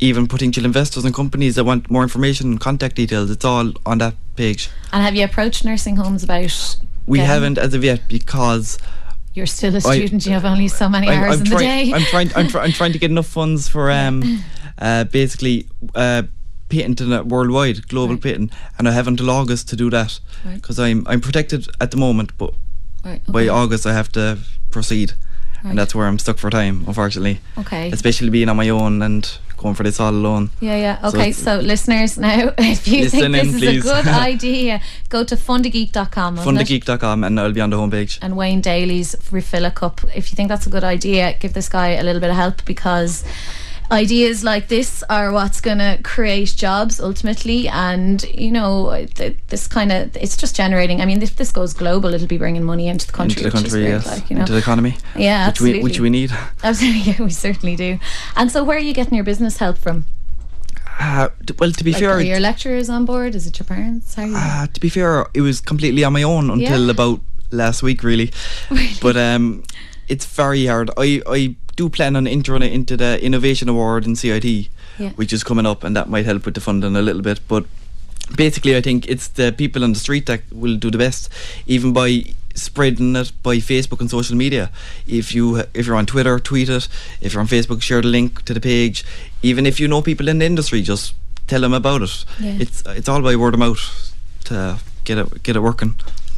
even 0.00 0.26
potential 0.26 0.64
investors 0.64 1.04
and 1.04 1.14
companies 1.14 1.54
that 1.56 1.64
want 1.64 1.90
more 1.90 2.02
information 2.02 2.50
and 2.52 2.60
contact 2.60 2.96
details. 2.96 3.30
It's 3.30 3.44
all 3.44 3.72
on 3.86 3.98
that 3.98 4.14
page. 4.36 4.68
And 4.92 5.02
have 5.02 5.14
you 5.14 5.24
approached 5.24 5.64
nursing 5.64 5.96
homes 5.96 6.22
about? 6.24 6.76
We 7.06 7.18
getting- 7.18 7.30
haven't 7.30 7.58
as 7.58 7.74
of 7.74 7.84
yet 7.84 8.08
because 8.08 8.78
You're 9.34 9.46
still 9.46 9.74
a 9.76 9.80
student. 9.80 10.24
you 10.26 10.32
have 10.32 10.44
only 10.44 10.68
so 10.68 10.88
many 10.88 11.08
I'm, 11.08 11.18
hours 11.22 11.34
I'm 11.34 11.40
in 11.40 11.46
trying, 11.46 11.58
the 11.58 11.90
day. 11.90 11.92
I'm 11.96 12.02
trying. 12.02 12.30
I'm, 12.36 12.48
try, 12.48 12.62
I'm 12.64 12.72
trying 12.72 12.92
to 12.92 12.98
get 12.98 13.10
enough 13.10 13.26
funds 13.26 13.68
for 13.68 13.90
um, 13.90 14.42
uh, 14.78 15.04
basically 15.04 15.66
uh, 15.94 16.22
patenting 16.68 17.12
it 17.12 17.20
uh, 17.20 17.24
worldwide, 17.24 17.88
global 17.88 18.14
Right. 18.14 18.22
patent, 18.22 18.52
and 18.78 18.88
I 18.88 18.92
have 18.92 19.06
until 19.08 19.30
August 19.30 19.68
to 19.70 19.76
do 19.76 19.90
that 19.90 20.20
Right. 20.44 20.54
because 20.54 20.78
I'm 20.78 21.06
I'm 21.06 21.20
protected 21.20 21.68
at 21.80 21.90
the 21.90 21.96
moment, 21.96 22.32
but 22.38 22.52
Right, 23.04 23.20
by. 23.28 23.48
August 23.48 23.86
I 23.86 23.92
have 23.92 24.10
to 24.12 24.38
proceed, 24.70 25.12
Right. 25.62 25.70
and 25.70 25.78
that's 25.78 25.94
where 25.94 26.06
I'm 26.06 26.18
stuck 26.18 26.38
for 26.38 26.50
time, 26.50 26.84
unfortunately. 26.86 27.40
Okay. 27.58 27.90
Especially 27.92 28.30
being 28.30 28.48
on 28.48 28.56
my 28.56 28.70
own 28.70 29.02
and 29.02 29.30
going 29.56 29.74
for 29.74 29.82
this 29.84 30.00
all 30.00 30.10
alone. 30.10 30.50
Yeah, 30.60 30.76
yeah. 30.76 30.98
Okay, 31.08 31.28
it's- 31.30 31.36
so, 31.44 31.58
listeners, 31.60 32.18
now 32.28 32.52
if 32.58 32.88
you 32.88 33.08
think 33.08 33.32
this 33.32 33.54
is 33.54 33.60
please. 33.60 33.84
a 33.84 33.88
good 33.94 34.06
idea, 34.32 34.80
go 35.10 35.22
to 35.24 35.36
fundageek.com. 35.36 36.36
Fundageek.com, 36.38 37.24
and 37.24 37.38
I'll 37.40 37.52
be 37.52 37.60
on 37.60 37.70
the 37.70 37.76
homepage. 37.76 38.18
And 38.22 38.36
Wayne 38.36 38.60
Daly's 38.62 39.14
refill 39.30 39.64
a 39.64 39.70
cup. 39.70 40.00
If 40.14 40.32
you 40.32 40.36
think 40.36 40.48
that's 40.48 40.66
a 40.66 40.70
good 40.70 40.84
idea, 40.84 41.34
give 41.40 41.52
this 41.52 41.68
guy 41.68 41.88
a 41.90 42.02
little 42.02 42.20
bit 42.20 42.30
of 42.30 42.36
help 42.36 42.64
because 42.64 43.22
ideas 43.90 44.42
like 44.42 44.68
this 44.68 45.04
are 45.10 45.30
what's 45.32 45.60
going 45.60 45.78
to 45.78 45.98
create 46.02 46.54
jobs 46.56 47.00
ultimately. 47.00 47.68
And 47.68 48.22
you 48.24 48.50
know, 48.50 49.06
th- 49.14 49.36
this 49.48 49.66
kind 49.68 49.92
of 49.92 50.16
it's 50.16 50.36
just 50.36 50.56
generating. 50.56 51.00
I 51.00 51.06
mean, 51.06 51.22
if 51.22 51.36
this 51.36 51.52
goes 51.52 51.72
global, 51.74 52.14
it'll 52.14 52.26
be 52.26 52.38
bringing 52.38 52.64
money 52.64 52.88
into 52.88 53.06
the 53.06 53.12
country. 53.12 53.42
Into 53.44 53.50
the 53.50 53.62
country, 53.62 53.80
great, 53.82 53.90
yes, 53.90 54.06
like, 54.06 54.30
you 54.30 54.36
know. 54.36 54.40
into 54.42 54.52
the 54.52 54.58
economy, 54.58 54.96
yeah, 55.16 55.48
which 55.48 55.60
we 55.60 55.70
absolutely. 55.70 55.82
which 55.82 56.00
we 56.00 56.10
need. 56.10 56.30
Absolutely, 56.64 57.12
yeah, 57.12 57.22
we 57.22 57.30
certainly 57.30 57.76
do. 57.76 57.98
And 58.36 58.50
so, 58.50 58.64
where 58.64 58.76
are 58.76 58.80
you 58.80 58.94
getting 58.94 59.14
your 59.14 59.24
business 59.24 59.58
help 59.58 59.78
from? 59.78 60.06
Uh, 60.98 61.28
well, 61.58 61.72
to 61.72 61.84
be 61.84 61.92
Like, 61.92 62.00
fair, 62.00 62.10
are 62.10 62.20
your 62.22 62.38
lecturers 62.40 62.88
on 62.88 63.04
board? 63.04 63.34
Is 63.34 63.46
it 63.46 63.58
your 63.58 63.66
parents? 63.66 64.14
How 64.14 64.22
are 64.22 64.26
you? 64.26 64.34
uh, 64.36 64.66
to 64.68 64.80
be 64.80 64.88
fair, 64.88 65.26
it 65.34 65.40
was 65.40 65.60
completely 65.60 66.04
on 66.04 66.12
my 66.12 66.22
own 66.22 66.50
until 66.50 66.84
Yeah. 66.84 66.90
about 66.90 67.20
last 67.50 67.82
week, 67.82 68.02
really. 68.04 68.30
But 69.02 69.16
um, 69.16 69.64
it's 70.08 70.26
very 70.26 70.66
hard. 70.66 70.90
I, 70.96 71.22
I 71.26 71.54
do 71.76 71.88
plan 71.88 72.16
on 72.16 72.26
entering 72.26 72.62
it 72.62 72.72
into 72.72 72.96
the 72.96 73.22
Innovation 73.24 73.68
Award 73.68 74.04
in 74.06 74.16
CIT, 74.16 74.44
Yeah. 74.98 75.10
which 75.16 75.32
is 75.32 75.42
coming 75.44 75.66
up, 75.66 75.84
and 75.84 75.96
that 75.96 76.08
might 76.08 76.24
help 76.24 76.44
with 76.44 76.54
the 76.54 76.60
funding 76.60 76.96
a 76.96 77.02
little 77.02 77.22
bit. 77.22 77.40
But 77.48 77.64
basically, 78.36 78.76
I 78.76 78.80
think 78.80 79.06
it's 79.08 79.28
the 79.28 79.52
people 79.52 79.82
on 79.84 79.92
the 79.92 79.98
street 79.98 80.26
that 80.26 80.40
will 80.52 80.76
do 80.76 80.90
the 80.90 80.98
best, 80.98 81.28
even 81.66 81.92
by 81.92 82.24
spreading 82.54 83.16
it 83.16 83.32
by 83.42 83.56
Facebook 83.56 84.00
and 84.00 84.08
social 84.10 84.36
media. 84.36 84.70
If 85.08 85.34
you 85.34 85.64
if 85.74 85.86
you're 85.86 85.96
on 85.96 86.06
Twitter, 86.06 86.38
tweet 86.38 86.68
it. 86.68 86.88
If 87.20 87.32
you're 87.32 87.40
on 87.40 87.48
Facebook, 87.48 87.82
share 87.82 88.02
the 88.02 88.08
link 88.08 88.44
to 88.44 88.54
the 88.54 88.60
page. 88.60 89.04
Even 89.42 89.66
if 89.66 89.80
you 89.80 89.88
know 89.88 90.00
people 90.02 90.28
in 90.28 90.38
the 90.38 90.46
industry, 90.46 90.80
just 90.82 91.14
tell 91.48 91.60
them 91.62 91.74
about 91.74 92.02
it. 92.02 92.24
Yeah. 92.40 92.56
It's 92.60 92.82
it's 92.86 93.08
all 93.08 93.22
by 93.22 93.34
word 93.36 93.54
of 93.54 93.60
mouth 93.60 94.14
to 94.44 94.78
get 95.04 95.18
it 95.18 95.42
get 95.42 95.56
it 95.56 95.60
working. 95.60 95.94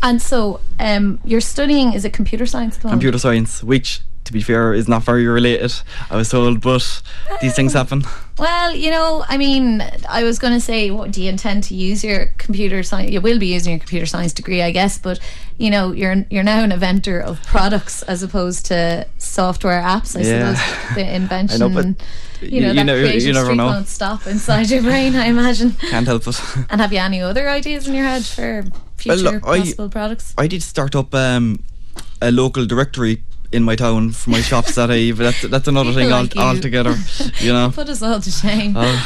And 0.07 0.23
so, 0.23 0.61
um, 0.79 1.19
you're 1.25 1.40
studying, 1.40 1.92
is 1.92 2.05
it 2.05 2.12
computer 2.12 2.47
science? 2.47 2.77
Computer 2.77 3.19
science, 3.19 3.62
which 3.62 4.01
to 4.25 4.33
be 4.33 4.40
fair 4.40 4.73
is 4.73 4.88
not 4.88 5.03
very 5.03 5.27
related, 5.27 5.73
I 6.11 6.16
was 6.16 6.29
told, 6.29 6.61
but 6.61 7.03
these 7.40 7.55
things 7.55 7.73
happen. 7.73 8.05
Well, 8.38 8.75
you 8.77 8.90
know, 8.90 9.25
I 9.29 9.38
mean, 9.38 9.83
I 10.09 10.22
was 10.22 10.38
going 10.38 10.53
to 10.53 10.61
say, 10.61 10.90
what 10.90 11.11
do 11.11 11.22
you 11.22 11.31
intend 11.31 11.64
to 11.64 11.75
use 11.75 12.05
your 12.05 12.27
computer 12.37 12.83
science? 12.83 13.11
You 13.11 13.22
will 13.22 13.38
be 13.38 13.46
using 13.46 13.72
your 13.72 13.79
computer 13.81 14.05
science 14.05 14.35
degree, 14.35 14.61
I 14.62 14.72
guess, 14.72 14.99
but 14.99 15.18
you 15.57 15.70
know, 15.70 15.92
you're 15.92 16.27
you're 16.29 16.42
now 16.42 16.62
an 16.62 16.70
inventor 16.70 17.18
of 17.18 17.42
products 17.44 18.03
as 18.03 18.22
opposed 18.22 18.66
to 18.66 19.07
software 19.16 19.81
apps. 19.81 20.14
I 20.14 20.20
Yeah. 20.20 20.55
suppose 20.55 20.94
the 20.96 21.14
invention, 21.14 21.62
I 21.62 21.66
know, 21.68 21.75
but 21.75 21.87
you 22.42 22.49
you- 22.51 22.61
know, 22.61 22.72
you 22.72 22.85
that 22.85 22.96
you 22.99 23.05
creative 23.09 23.35
never 23.35 23.55
know. 23.55 23.66
won't 23.66 23.88
stop 23.88 24.27
inside 24.27 24.68
your 24.68 24.83
brain. 24.83 25.16
I 25.16 25.27
imagine. 25.29 25.70
Can't 25.72 26.07
help 26.07 26.27
it. 26.29 26.38
And 26.70 26.81
have 26.83 26.92
you 26.92 26.99
any 26.99 27.22
other 27.22 27.49
ideas 27.49 27.88
in 27.88 27.94
your 27.94 28.05
head 28.05 28.27
for 28.27 28.64
future 28.99 29.16
look, 29.22 29.46
I- 29.49 29.61
possible 29.61 29.88
products? 29.88 30.35
I 30.37 30.46
did 30.46 30.62
start 30.62 30.94
up 30.94 31.14
um, 31.14 31.59
a 32.20 32.31
local 32.31 32.66
directory 32.66 33.22
in 33.57 33.62
my 33.64 33.75
town 33.77 34.12
for 34.12 34.31
my 34.31 34.40
shops 34.40 34.75
that 34.77 34.90
I 34.90 35.11
but 35.16 35.25
that's 35.25 35.42
that's 35.49 35.69
another 35.69 35.90
People 35.90 36.03
thing 36.03 36.12
all, 36.12 36.25
you. 36.27 36.40
altogether. 36.55 36.95
You 37.40 37.53
know. 37.53 37.71
Put 37.75 37.88
us 37.88 38.03
all 38.03 38.21
to 38.21 38.31
shame. 38.31 38.77
Uh, 38.77 38.97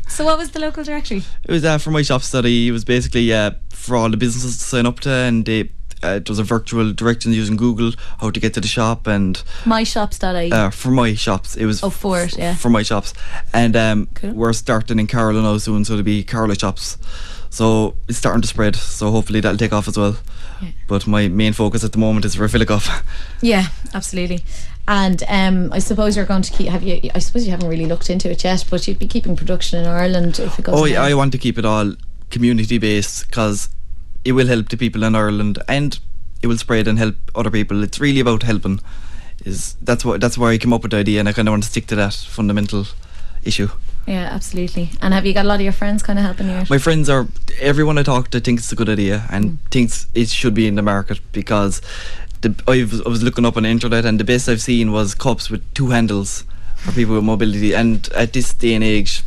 so, 0.08 0.24
what 0.24 0.36
was 0.38 0.50
the 0.50 0.58
local 0.60 0.84
directory? 0.84 1.22
it 1.44 1.50
was 1.52 1.64
uh, 1.64 1.78
for 1.78 1.90
my 1.90 2.02
shops 2.02 2.30
that 2.32 2.44
I 2.44 2.48
it 2.48 2.72
was 2.72 2.84
basically 2.84 3.32
uh, 3.32 3.52
for 3.70 3.96
all 3.96 4.10
the 4.10 4.16
businesses 4.16 4.58
to 4.58 4.64
sign 4.64 4.86
up 4.86 5.00
to 5.00 5.10
and 5.10 5.46
they 5.46 5.70
uh, 6.02 6.16
it 6.20 6.28
was 6.30 6.38
a 6.38 6.42
virtual 6.42 6.92
directions 6.94 7.36
using 7.36 7.56
Google 7.56 7.92
how 8.20 8.30
to 8.30 8.40
get 8.40 8.54
to 8.54 8.60
the 8.60 8.68
shop 8.68 9.06
and 9.06 9.42
my 9.66 9.82
Myshops.ie. 9.82 10.50
uh, 10.50 10.70
for 10.70 10.90
my 10.90 11.14
shops 11.14 11.56
it 11.56 11.66
was 11.66 11.82
Oh, 11.82 11.90
for 11.90 12.22
it, 12.22 12.38
yeah. 12.38 12.54
for 12.54 12.70
my 12.70 12.82
shops 12.82 13.12
and 13.52 13.76
um, 13.76 14.08
Cool. 14.14 14.32
we're 14.32 14.52
starting 14.54 14.98
in 14.98 15.06
Carlow 15.06 15.42
now 15.42 15.58
soon 15.58 15.84
so 15.84 15.92
there'll 15.92 16.04
be 16.04 16.24
Carlow 16.24 16.54
shops 16.54 16.96
so 17.50 17.96
it's 18.08 18.16
starting 18.16 18.40
to 18.40 18.48
spread 18.48 18.76
so 18.76 19.10
hopefully 19.10 19.40
that'll 19.40 19.58
take 19.58 19.74
off 19.74 19.88
as 19.88 19.98
well 19.98 20.16
Yeah. 20.60 20.70
but 20.88 21.06
my 21.06 21.28
main 21.28 21.52
focus 21.52 21.84
at 21.84 21.92
the 21.92 21.98
moment 21.98 22.24
is 22.24 22.38
Refill 22.38 22.62
a 22.62 22.66
Cup 22.66 22.82
Yeah, 23.40 23.68
absolutely. 23.94 24.44
And 24.88 25.22
um, 25.28 25.72
I 25.72 25.78
suppose 25.78 26.16
you're 26.16 26.26
going 26.26 26.42
to 26.42 26.52
keep. 26.52 26.68
Have 26.68 26.82
you? 26.82 27.10
I 27.14 27.20
suppose 27.20 27.44
you 27.44 27.52
haven't 27.52 27.68
really 27.68 27.86
looked 27.86 28.10
into 28.10 28.30
it 28.30 28.42
yet, 28.42 28.64
but 28.68 28.88
you'd 28.88 28.98
be 28.98 29.06
keeping 29.06 29.36
production 29.36 29.78
in 29.78 29.86
Ireland 29.86 30.40
if 30.40 30.58
it 30.58 30.64
goes. 30.64 30.74
Oh, 30.74 30.84
yeah. 30.84 31.02
I 31.02 31.14
want 31.14 31.30
to 31.32 31.38
keep 31.38 31.58
it 31.58 31.64
all 31.64 31.94
community 32.30 32.78
based 32.78 33.28
because 33.28 33.68
it 34.24 34.32
will 34.32 34.48
help 34.48 34.68
the 34.68 34.76
people 34.76 35.04
in 35.04 35.14
Ireland 35.14 35.58
and 35.68 35.98
it 36.42 36.46
will 36.46 36.58
spread 36.58 36.88
and 36.88 36.98
help 36.98 37.14
other 37.34 37.50
people. 37.50 37.82
It's 37.84 38.00
really 38.00 38.20
about 38.20 38.42
helping. 38.42 38.80
Is 39.44 39.76
that's 39.80 40.04
what 40.04 40.20
that's 40.20 40.36
why 40.36 40.52
I 40.52 40.58
came 40.58 40.72
up 40.72 40.82
with 40.82 40.90
the 40.90 40.98
idea, 40.98 41.20
and 41.20 41.28
I 41.28 41.32
kind 41.32 41.48
of 41.48 41.52
want 41.52 41.62
to 41.62 41.68
stick 41.68 41.86
to 41.88 41.96
that 41.96 42.14
fundamental 42.14 42.86
issue. 43.44 43.68
Yeah, 44.06 44.28
absolutely. 44.32 44.90
And 45.00 45.14
have 45.14 45.26
you 45.26 45.32
got 45.32 45.44
a 45.44 45.48
lot 45.48 45.56
of 45.56 45.60
your 45.60 45.72
friends 45.72 46.02
kind 46.02 46.18
of 46.18 46.24
helping 46.24 46.48
you? 46.48 46.54
out? 46.54 46.70
My 46.70 46.78
friends 46.78 47.08
are 47.08 47.28
everyone 47.60 47.98
I 47.98 48.02
talk 48.02 48.30
to 48.30 48.40
thinks 48.40 48.64
it's 48.64 48.72
a 48.72 48.76
good 48.76 48.88
idea 48.88 49.26
and 49.30 49.44
hmm. 49.44 49.56
thinks 49.70 50.06
it 50.14 50.28
should 50.28 50.54
be 50.54 50.66
in 50.66 50.74
the 50.74 50.82
market 50.82 51.20
because 51.32 51.80
the, 52.40 52.54
I 52.66 52.82
was, 52.82 53.02
I 53.02 53.08
was 53.08 53.22
looking 53.22 53.44
up 53.44 53.56
on 53.56 53.64
the 53.64 53.68
internet 53.68 54.04
and 54.04 54.18
the 54.18 54.24
best 54.24 54.48
I've 54.48 54.62
seen 54.62 54.92
was 54.92 55.14
cups 55.14 55.50
with 55.50 55.62
two 55.74 55.90
handles 55.90 56.44
for 56.76 56.92
people 56.92 57.14
with 57.14 57.24
mobility. 57.24 57.74
And 57.74 58.08
at 58.12 58.32
this 58.32 58.54
day 58.54 58.74
and 58.74 58.82
age, 58.82 59.22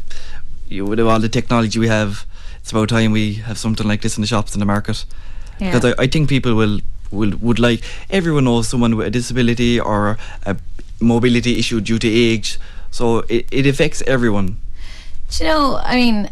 you 0.67 0.85
with 0.85 0.99
all 0.99 1.19
the 1.19 1.29
technology 1.29 1.79
we 1.79 1.87
have, 1.87 2.25
it's 2.57 2.71
about 2.71 2.89
time 2.89 3.11
we 3.11 3.35
have 3.35 3.57
something 3.57 3.87
like 3.87 4.01
this 4.01 4.17
in 4.17 4.21
the 4.21 4.27
shops 4.27 4.53
in 4.55 4.59
the 4.59 4.65
market. 4.65 5.05
Yeah. 5.59 5.71
Because 5.71 5.93
I, 5.93 6.03
I 6.03 6.07
think 6.07 6.29
people 6.29 6.55
will, 6.55 6.79
will 7.11 7.37
would 7.37 7.59
like 7.59 7.83
everyone 8.09 8.45
knows 8.45 8.67
someone 8.67 8.95
with 8.95 9.07
a 9.07 9.11
disability 9.11 9.79
or 9.79 10.17
a 10.45 10.57
mobility 10.99 11.59
issue 11.59 11.81
due 11.81 11.99
to 11.99 12.07
age. 12.07 12.57
So 12.93 13.25
it, 13.27 13.47
it 13.51 13.65
affects 13.65 14.03
everyone. 14.05 14.59
Do 15.31 15.43
you 15.43 15.49
know, 15.49 15.79
I 15.83 15.95
mean, 15.95 16.29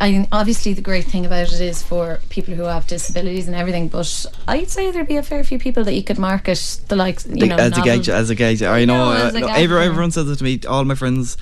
I 0.00 0.10
mean, 0.12 0.26
obviously 0.32 0.72
the 0.72 0.80
great 0.80 1.04
thing 1.04 1.26
about 1.26 1.52
it 1.52 1.60
is 1.60 1.82
for 1.82 2.20
people 2.30 2.54
who 2.54 2.62
have 2.62 2.86
disabilities 2.86 3.46
and 3.46 3.54
everything, 3.54 3.88
but 3.88 4.24
I'd 4.48 4.70
say 4.70 4.90
there'd 4.90 5.06
be 5.08 5.16
a 5.18 5.22
fair 5.22 5.44
few 5.44 5.58
people 5.58 5.84
that 5.84 5.92
you 5.92 6.02
could 6.02 6.18
market 6.18 6.80
the 6.88 6.96
likes, 6.96 7.26
you 7.26 7.46
know, 7.48 7.56
as 7.56 7.76
a 7.76 7.82
gauge, 7.82 8.08
as 8.08 8.30
a 8.30 8.34
gauge. 8.34 8.62
I 8.62 8.78
You 8.78 8.86
know. 8.86 9.12
know, 9.12 9.26
uh, 9.26 9.30
no, 9.30 9.40
gauge, 9.46 9.50
every- 9.58 9.76
yeah. 9.76 9.84
everyone 9.84 10.10
says 10.10 10.26
it 10.30 10.36
to 10.36 10.44
me. 10.44 10.58
All 10.66 10.84
my 10.86 10.94
friends. 10.94 11.36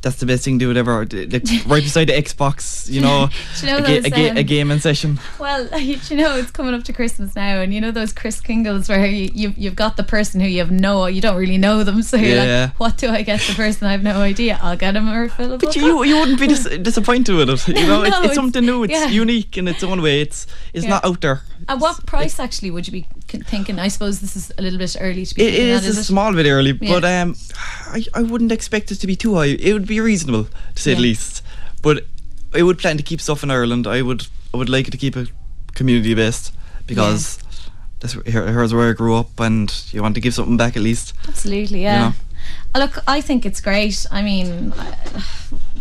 That's 0.00 0.16
the 0.20 0.26
best 0.26 0.44
thing 0.44 0.58
to 0.60 0.64
do. 0.64 0.68
Whatever, 0.68 1.00
like, 1.04 1.42
right 1.66 1.82
beside 1.82 2.04
the 2.08 2.12
Xbox. 2.12 2.88
You 2.88 3.00
know, 3.00 3.28
you 3.60 3.66
know 3.66 3.78
a, 3.78 3.80
ga- 3.80 3.86
those, 4.00 4.04
a, 4.04 4.10
ga- 4.10 4.28
a 4.28 4.40
um, 4.40 4.46
gaming 4.46 4.78
session. 4.78 5.18
Well, 5.40 5.66
you 5.80 6.16
know 6.16 6.36
it's 6.36 6.52
coming 6.52 6.72
up 6.74 6.84
to 6.84 6.92
Christmas 6.92 7.34
now, 7.34 7.60
and 7.60 7.74
you 7.74 7.80
know 7.80 7.90
those 7.90 8.12
Chris 8.12 8.40
Kingles 8.40 8.88
where 8.88 9.04
you, 9.06 9.30
you've 9.34 9.58
you've 9.58 9.76
got 9.76 9.96
the 9.96 10.04
person 10.04 10.40
who 10.40 10.46
you 10.46 10.58
have 10.60 10.70
no, 10.70 11.06
you 11.06 11.20
don't 11.20 11.36
really 11.36 11.58
know 11.58 11.82
them, 11.82 12.02
so 12.02 12.16
you're 12.16 12.36
Yeah. 12.36 12.62
like, 12.70 12.80
what 12.80 12.96
do 12.96 13.08
I 13.08 13.22
get 13.22 13.40
the 13.40 13.54
person 13.54 13.86
I 13.88 13.92
have 13.92 14.02
no 14.04 14.20
idea? 14.20 14.58
I'll 14.62 14.76
get 14.76 14.94
him 14.94 15.08
a 15.08 15.12
refillable. 15.12 15.58
But 15.60 15.74
cup. 15.74 15.76
you, 15.76 16.04
you 16.04 16.16
wouldn't 16.16 16.38
be 16.38 16.46
dis- 16.46 16.78
disappointed 16.78 17.34
with 17.34 17.50
it. 17.50 17.66
You 17.68 17.86
know, 17.86 18.02
No, 18.02 18.04
it's, 18.04 18.18
it's 18.26 18.34
something 18.34 18.64
new. 18.64 18.84
It's 18.84 18.92
yeah. 18.92 19.08
unique 19.08 19.58
in 19.58 19.66
its 19.66 19.82
own 19.82 20.00
way. 20.00 20.20
It's 20.20 20.46
it's 20.72 20.84
Yeah. 20.84 20.90
not 20.90 21.04
out 21.04 21.20
there. 21.22 21.42
At 21.68 21.80
what 21.80 22.06
price 22.06 22.38
actually 22.38 22.70
would 22.70 22.86
you 22.86 22.92
be 22.92 23.06
thinking? 23.26 23.78
I 23.80 23.88
suppose 23.88 24.20
this 24.20 24.36
is 24.36 24.52
a 24.56 24.62
little 24.62 24.78
bit 24.78 24.96
early 25.00 25.26
to 25.26 25.34
be. 25.34 25.42
It, 25.42 25.54
it 25.54 25.80
thinking 25.80 25.96
a 25.96 26.00
it? 26.00 26.04
small 26.04 26.32
bit 26.32 26.46
early, 26.46 26.72
but 26.72 27.04
um, 27.04 27.34
I, 27.88 28.04
I 28.14 28.22
wouldn't 28.22 28.52
expect 28.52 28.92
it 28.92 28.96
to 28.96 29.06
be 29.08 29.16
too 29.16 29.34
high. 29.34 29.46
It 29.46 29.72
would 29.72 29.87
be 29.88 30.00
reasonable 30.00 30.44
to 30.74 30.82
say 30.82 30.94
the 30.94 31.00
least. 31.00 31.42
But 31.82 32.04
I 32.54 32.62
would 32.62 32.78
plan 32.78 32.96
to 32.96 33.02
keep 33.02 33.20
stuff 33.20 33.42
in 33.42 33.50
Ireland. 33.50 33.86
I 33.86 34.02
would 34.02 34.26
I 34.54 34.56
would 34.56 34.68
like 34.68 34.90
to 34.90 34.96
keep 34.96 35.16
it 35.16 35.30
community 35.74 36.14
based 36.14 36.52
because 36.86 37.38
that's 38.00 38.14
here, 38.26 38.46
here's 38.46 38.72
where 38.72 38.90
I 38.90 38.92
grew 38.92 39.16
up, 39.16 39.38
and 39.40 39.72
you 39.90 40.02
want 40.02 40.14
to 40.14 40.20
give 40.20 40.34
something 40.34 40.56
back 40.56 40.76
at 40.76 40.82
least. 40.82 41.14
Absolutely, 41.26 41.82
yeah. 41.82 41.98
know? 41.98 42.14
Uh, 42.74 42.78
Look, 42.80 42.98
I 43.06 43.20
think 43.20 43.44
it's 43.44 43.60
great. 43.60 44.06
I 44.10 44.22
mean, 44.22 44.72
I- 44.76 44.96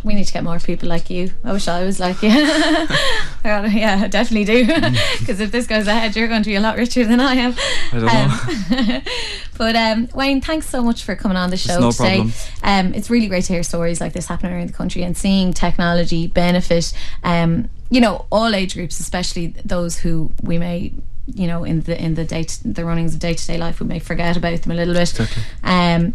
we 0.07 0.15
need 0.15 0.25
to 0.25 0.33
get 0.33 0.43
more 0.43 0.59
people 0.59 0.89
like 0.89 1.09
you. 1.09 1.31
I 1.43 1.51
wish 1.51 1.67
I 1.67 1.83
was 1.83 1.99
like 1.99 2.21
you. 2.21 2.29
yeah, 3.45 4.01
I 4.03 4.07
definitely 4.07 4.45
do. 4.45 4.65
Because 5.19 5.39
if 5.39 5.51
this 5.51 5.67
goes 5.67 5.87
ahead, 5.87 6.15
you're 6.15 6.27
going 6.27 6.43
to 6.43 6.49
be 6.49 6.55
a 6.55 6.61
lot 6.61 6.77
richer 6.77 7.05
than 7.05 7.19
I 7.19 7.33
am. 7.35 7.55
I 7.91 7.99
don't 7.99 8.71
know. 8.71 9.01
but 9.57 9.75
um, 9.75 10.09
Wayne, 10.13 10.41
thanks 10.41 10.67
so 10.67 10.81
much 10.81 11.03
for 11.03 11.15
coming 11.15 11.37
on 11.37 11.49
the 11.49 11.57
show 11.57 11.79
no 11.79 11.91
today. 11.91 12.17
problem. 12.17 12.33
Um, 12.63 12.93
it's 12.93 13.09
really 13.09 13.27
great 13.27 13.43
to 13.45 13.53
hear 13.53 13.63
stories 13.63 13.99
like 13.99 14.13
this 14.13 14.27
happening 14.27 14.53
around 14.53 14.69
the 14.69 14.73
country 14.73 15.03
and 15.03 15.17
seeing 15.17 15.53
technology 15.53 16.27
benefit. 16.27 16.93
Um, 17.23 17.69
you 17.89 17.99
know, 17.99 18.25
all 18.31 18.55
age 18.55 18.73
groups, 18.75 18.99
especially 18.99 19.47
those 19.65 19.99
who 19.99 20.31
we 20.41 20.57
may 20.57 20.93
you 21.27 21.45
know 21.47 21.63
in 21.63 21.81
the 21.81 22.01
in 22.01 22.15
the 22.15 22.25
day 22.25 22.45
the 22.63 22.85
runnings 22.85 23.13
of 23.13 23.19
day 23.19 23.33
to 23.33 23.47
day 23.47 23.57
life 23.57 23.79
we 23.79 23.85
may 23.85 23.99
forget 23.99 24.37
about 24.37 24.61
them 24.61 24.71
a 24.71 24.75
little 24.75 24.93
bit. 24.93 25.19
Um 25.63 26.13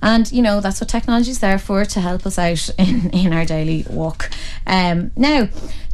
and 0.00 0.30
you 0.32 0.42
know 0.42 0.60
that's 0.60 0.80
what 0.80 0.88
technology 0.88 1.30
is 1.30 1.40
there 1.40 1.58
for 1.58 1.84
to 1.84 2.00
help 2.00 2.26
us 2.26 2.38
out 2.38 2.70
in 2.78 3.10
in 3.10 3.32
our 3.32 3.44
daily 3.44 3.84
walk. 3.90 4.30
Um 4.66 5.10
now 5.16 5.48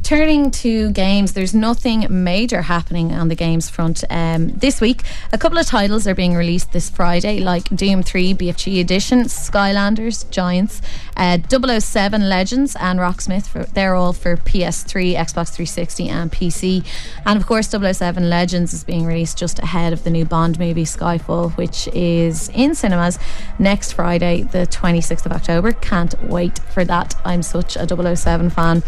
turning 0.09 0.49
to 0.49 0.89
games 0.89 1.33
there's 1.33 1.53
nothing 1.53 2.07
major 2.09 2.63
happening 2.63 3.13
on 3.13 3.27
the 3.27 3.35
games 3.35 3.69
front 3.69 4.03
um 4.09 4.47
this 4.57 4.81
week. 4.81 5.03
A 5.31 5.37
couple 5.37 5.59
of 5.59 5.67
titles 5.67 6.07
are 6.07 6.15
being 6.15 6.33
released 6.33 6.71
this 6.71 6.89
friday 6.89 7.41
like 7.41 7.65
doom 7.75 8.01
3 8.01 8.33
bfg 8.33 8.81
edition 8.81 9.25
skylanders 9.25 10.27
giants 10.31 10.81
uh 11.15 11.37
007 11.47 12.27
legends 12.27 12.75
and 12.77 12.97
rocksmith. 12.97 13.47
For, 13.49 13.65
they're 13.75 13.93
all 13.93 14.13
for 14.13 14.35
ps3 14.35 15.13
xbox 15.13 15.53
360 15.53 16.09
and 16.09 16.31
pc 16.31 16.83
and 17.27 17.39
of 17.39 17.45
course 17.45 17.69
007 17.69 18.31
legends 18.31 18.73
is 18.73 18.83
being 18.83 19.05
released 19.05 19.37
just 19.37 19.59
ahead 19.59 19.93
of 19.93 20.03
the 20.05 20.09
new 20.09 20.25
bond 20.25 20.57
movie 20.57 20.85
skyfall 20.85 21.55
which 21.55 21.87
is 21.89 22.49
in 22.55 22.73
cinemas 22.73 23.19
next 23.59 23.91
friday 23.91 24.41
the 24.41 24.65
26th 24.65 25.27
of 25.27 25.33
october. 25.33 25.71
Can't 25.71 26.15
wait 26.23 26.57
for 26.73 26.83
that. 26.83 27.13
I'm 27.23 27.43
such 27.43 27.75
a 27.75 27.85
007 27.87 28.49
fan 28.49 28.81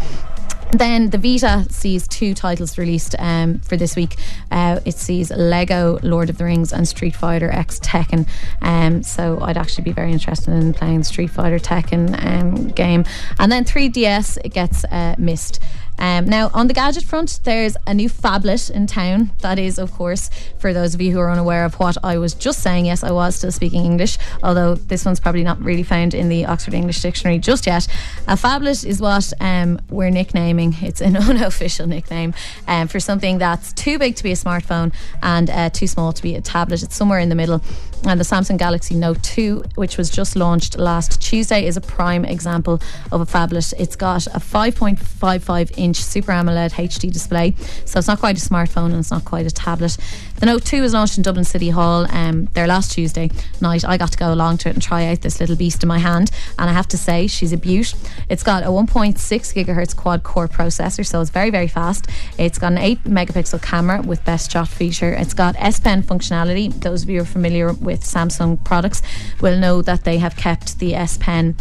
then 0.72 1.10
the 1.10 1.18
Vita 1.18 1.66
sees 1.70 2.08
two 2.08 2.34
titles 2.34 2.78
released 2.78 3.14
um, 3.18 3.58
for 3.60 3.76
this 3.76 3.94
week. 3.94 4.16
Uh, 4.50 4.80
it 4.84 4.94
sees 4.94 5.30
Lego 5.30 5.98
Lord 6.02 6.30
of 6.30 6.38
the 6.38 6.44
Rings 6.44 6.72
and 6.72 6.88
Street 6.88 7.14
Fighter 7.14 7.50
X 7.50 7.78
Tekken. 7.80 8.26
Um, 8.62 9.02
so 9.02 9.38
I'd 9.40 9.56
actually 9.56 9.84
be 9.84 9.92
very 9.92 10.12
interested 10.12 10.52
in 10.52 10.72
playing 10.72 11.04
Street 11.04 11.30
Fighter 11.30 11.58
Tekken 11.58 12.24
um, 12.24 12.68
game. 12.68 13.04
And 13.38 13.52
then 13.52 13.64
3DS 13.64 14.38
it 14.44 14.52
gets 14.52 14.84
uh, 14.84 15.14
Myst. 15.18 15.60
Um, 15.98 16.26
now, 16.26 16.50
on 16.52 16.66
the 16.66 16.74
gadget 16.74 17.04
front, 17.04 17.40
there's 17.44 17.76
a 17.86 17.94
new 17.94 18.08
phablet 18.08 18.70
in 18.70 18.86
town. 18.86 19.30
That 19.40 19.58
is, 19.58 19.78
of 19.78 19.92
course, 19.92 20.30
for 20.58 20.72
those 20.72 20.94
of 20.94 21.00
you 21.00 21.12
who 21.12 21.20
are 21.20 21.30
unaware 21.30 21.64
of 21.64 21.74
what 21.74 21.96
I 22.02 22.18
was 22.18 22.34
just 22.34 22.60
saying, 22.60 22.86
yes, 22.86 23.04
I 23.04 23.12
was 23.12 23.36
still 23.36 23.52
speaking 23.52 23.84
English, 23.84 24.18
although 24.42 24.74
this 24.74 25.04
one's 25.04 25.20
probably 25.20 25.44
not 25.44 25.60
really 25.62 25.82
found 25.82 26.14
in 26.14 26.28
the 26.28 26.46
Oxford 26.46 26.74
English 26.74 27.00
Dictionary 27.02 27.38
just 27.38 27.66
yet. 27.66 27.86
A 28.26 28.36
phablet 28.36 28.84
is 28.84 29.00
what 29.00 29.32
um, 29.40 29.80
we're 29.90 30.10
nicknaming, 30.10 30.76
it's 30.82 31.00
an 31.00 31.16
unofficial 31.28 31.86
nickname, 31.86 32.34
um, 32.66 32.88
for 32.88 32.98
something 32.98 33.38
that's 33.38 33.72
too 33.72 33.98
big 33.98 34.16
to 34.16 34.22
be 34.22 34.32
a 34.32 34.36
smartphone 34.36 34.92
and 35.22 35.50
uh, 35.50 35.70
too 35.70 35.86
small 35.86 36.12
to 36.12 36.22
be 36.22 36.34
a 36.34 36.40
tablet. 36.40 36.82
It's 36.82 36.96
somewhere 36.96 37.20
in 37.20 37.28
the 37.28 37.34
middle. 37.34 37.62
And 38.04 38.18
the 38.18 38.24
Samsung 38.24 38.58
Galaxy 38.58 38.96
Note 38.96 39.22
2, 39.22 39.62
which 39.76 39.96
was 39.96 40.10
just 40.10 40.34
launched 40.34 40.76
last 40.76 41.20
Tuesday, 41.22 41.66
is 41.66 41.76
a 41.76 41.80
prime 41.80 42.24
example 42.24 42.80
of 43.12 43.20
a 43.20 43.26
phablet. 43.26 43.72
It's 43.78 43.94
got 43.94 44.26
a 44.26 44.40
5.55 44.40 45.78
inch 45.78 45.96
Super 46.02 46.32
AMOLED 46.32 46.72
HD 46.72 47.12
display, 47.12 47.54
so 47.84 47.98
it's 47.98 48.08
not 48.08 48.18
quite 48.18 48.36
a 48.36 48.40
smartphone 48.40 48.86
and 48.86 48.96
it's 48.96 49.12
not 49.12 49.24
quite 49.24 49.46
a 49.46 49.50
tablet. 49.50 49.96
The 50.42 50.46
Note 50.46 50.64
2 50.64 50.82
was 50.82 50.92
launched 50.92 51.18
in 51.18 51.22
Dublin 51.22 51.44
City 51.44 51.70
Hall 51.70 52.04
um, 52.10 52.46
there 52.54 52.66
last 52.66 52.90
Tuesday 52.90 53.30
night. 53.60 53.84
I 53.84 53.96
got 53.96 54.10
to 54.10 54.18
go 54.18 54.34
along 54.34 54.58
to 54.58 54.70
it 54.70 54.72
and 54.72 54.82
try 54.82 55.06
out 55.06 55.20
this 55.20 55.38
little 55.38 55.54
beast 55.54 55.84
in 55.84 55.88
my 55.88 55.98
hand, 55.98 56.32
and 56.58 56.68
I 56.68 56.72
have 56.72 56.88
to 56.88 56.98
say, 56.98 57.28
she's 57.28 57.52
a 57.52 57.56
beaut. 57.56 57.94
It's 58.28 58.42
got 58.42 58.64
a 58.64 58.66
1.6 58.66 59.14
gigahertz 59.14 59.94
quad 59.94 60.24
core 60.24 60.48
processor, 60.48 61.06
so 61.06 61.20
it's 61.20 61.30
very, 61.30 61.50
very 61.50 61.68
fast. 61.68 62.08
It's 62.38 62.58
got 62.58 62.72
an 62.72 62.78
8 62.78 63.04
megapixel 63.04 63.62
camera 63.62 64.02
with 64.02 64.24
best 64.24 64.50
shot 64.50 64.66
feature. 64.66 65.12
It's 65.12 65.32
got 65.32 65.54
S 65.60 65.78
Pen 65.78 66.02
functionality. 66.02 66.72
Those 66.72 67.04
of 67.04 67.08
you 67.08 67.18
who 67.18 67.22
are 67.22 67.26
familiar 67.26 67.72
with 67.74 68.02
Samsung 68.02 68.64
products 68.64 69.00
will 69.40 69.60
know 69.60 69.80
that 69.82 70.02
they 70.02 70.18
have 70.18 70.34
kept 70.34 70.80
the 70.80 70.96
S 70.96 71.18
Pen 71.18 71.54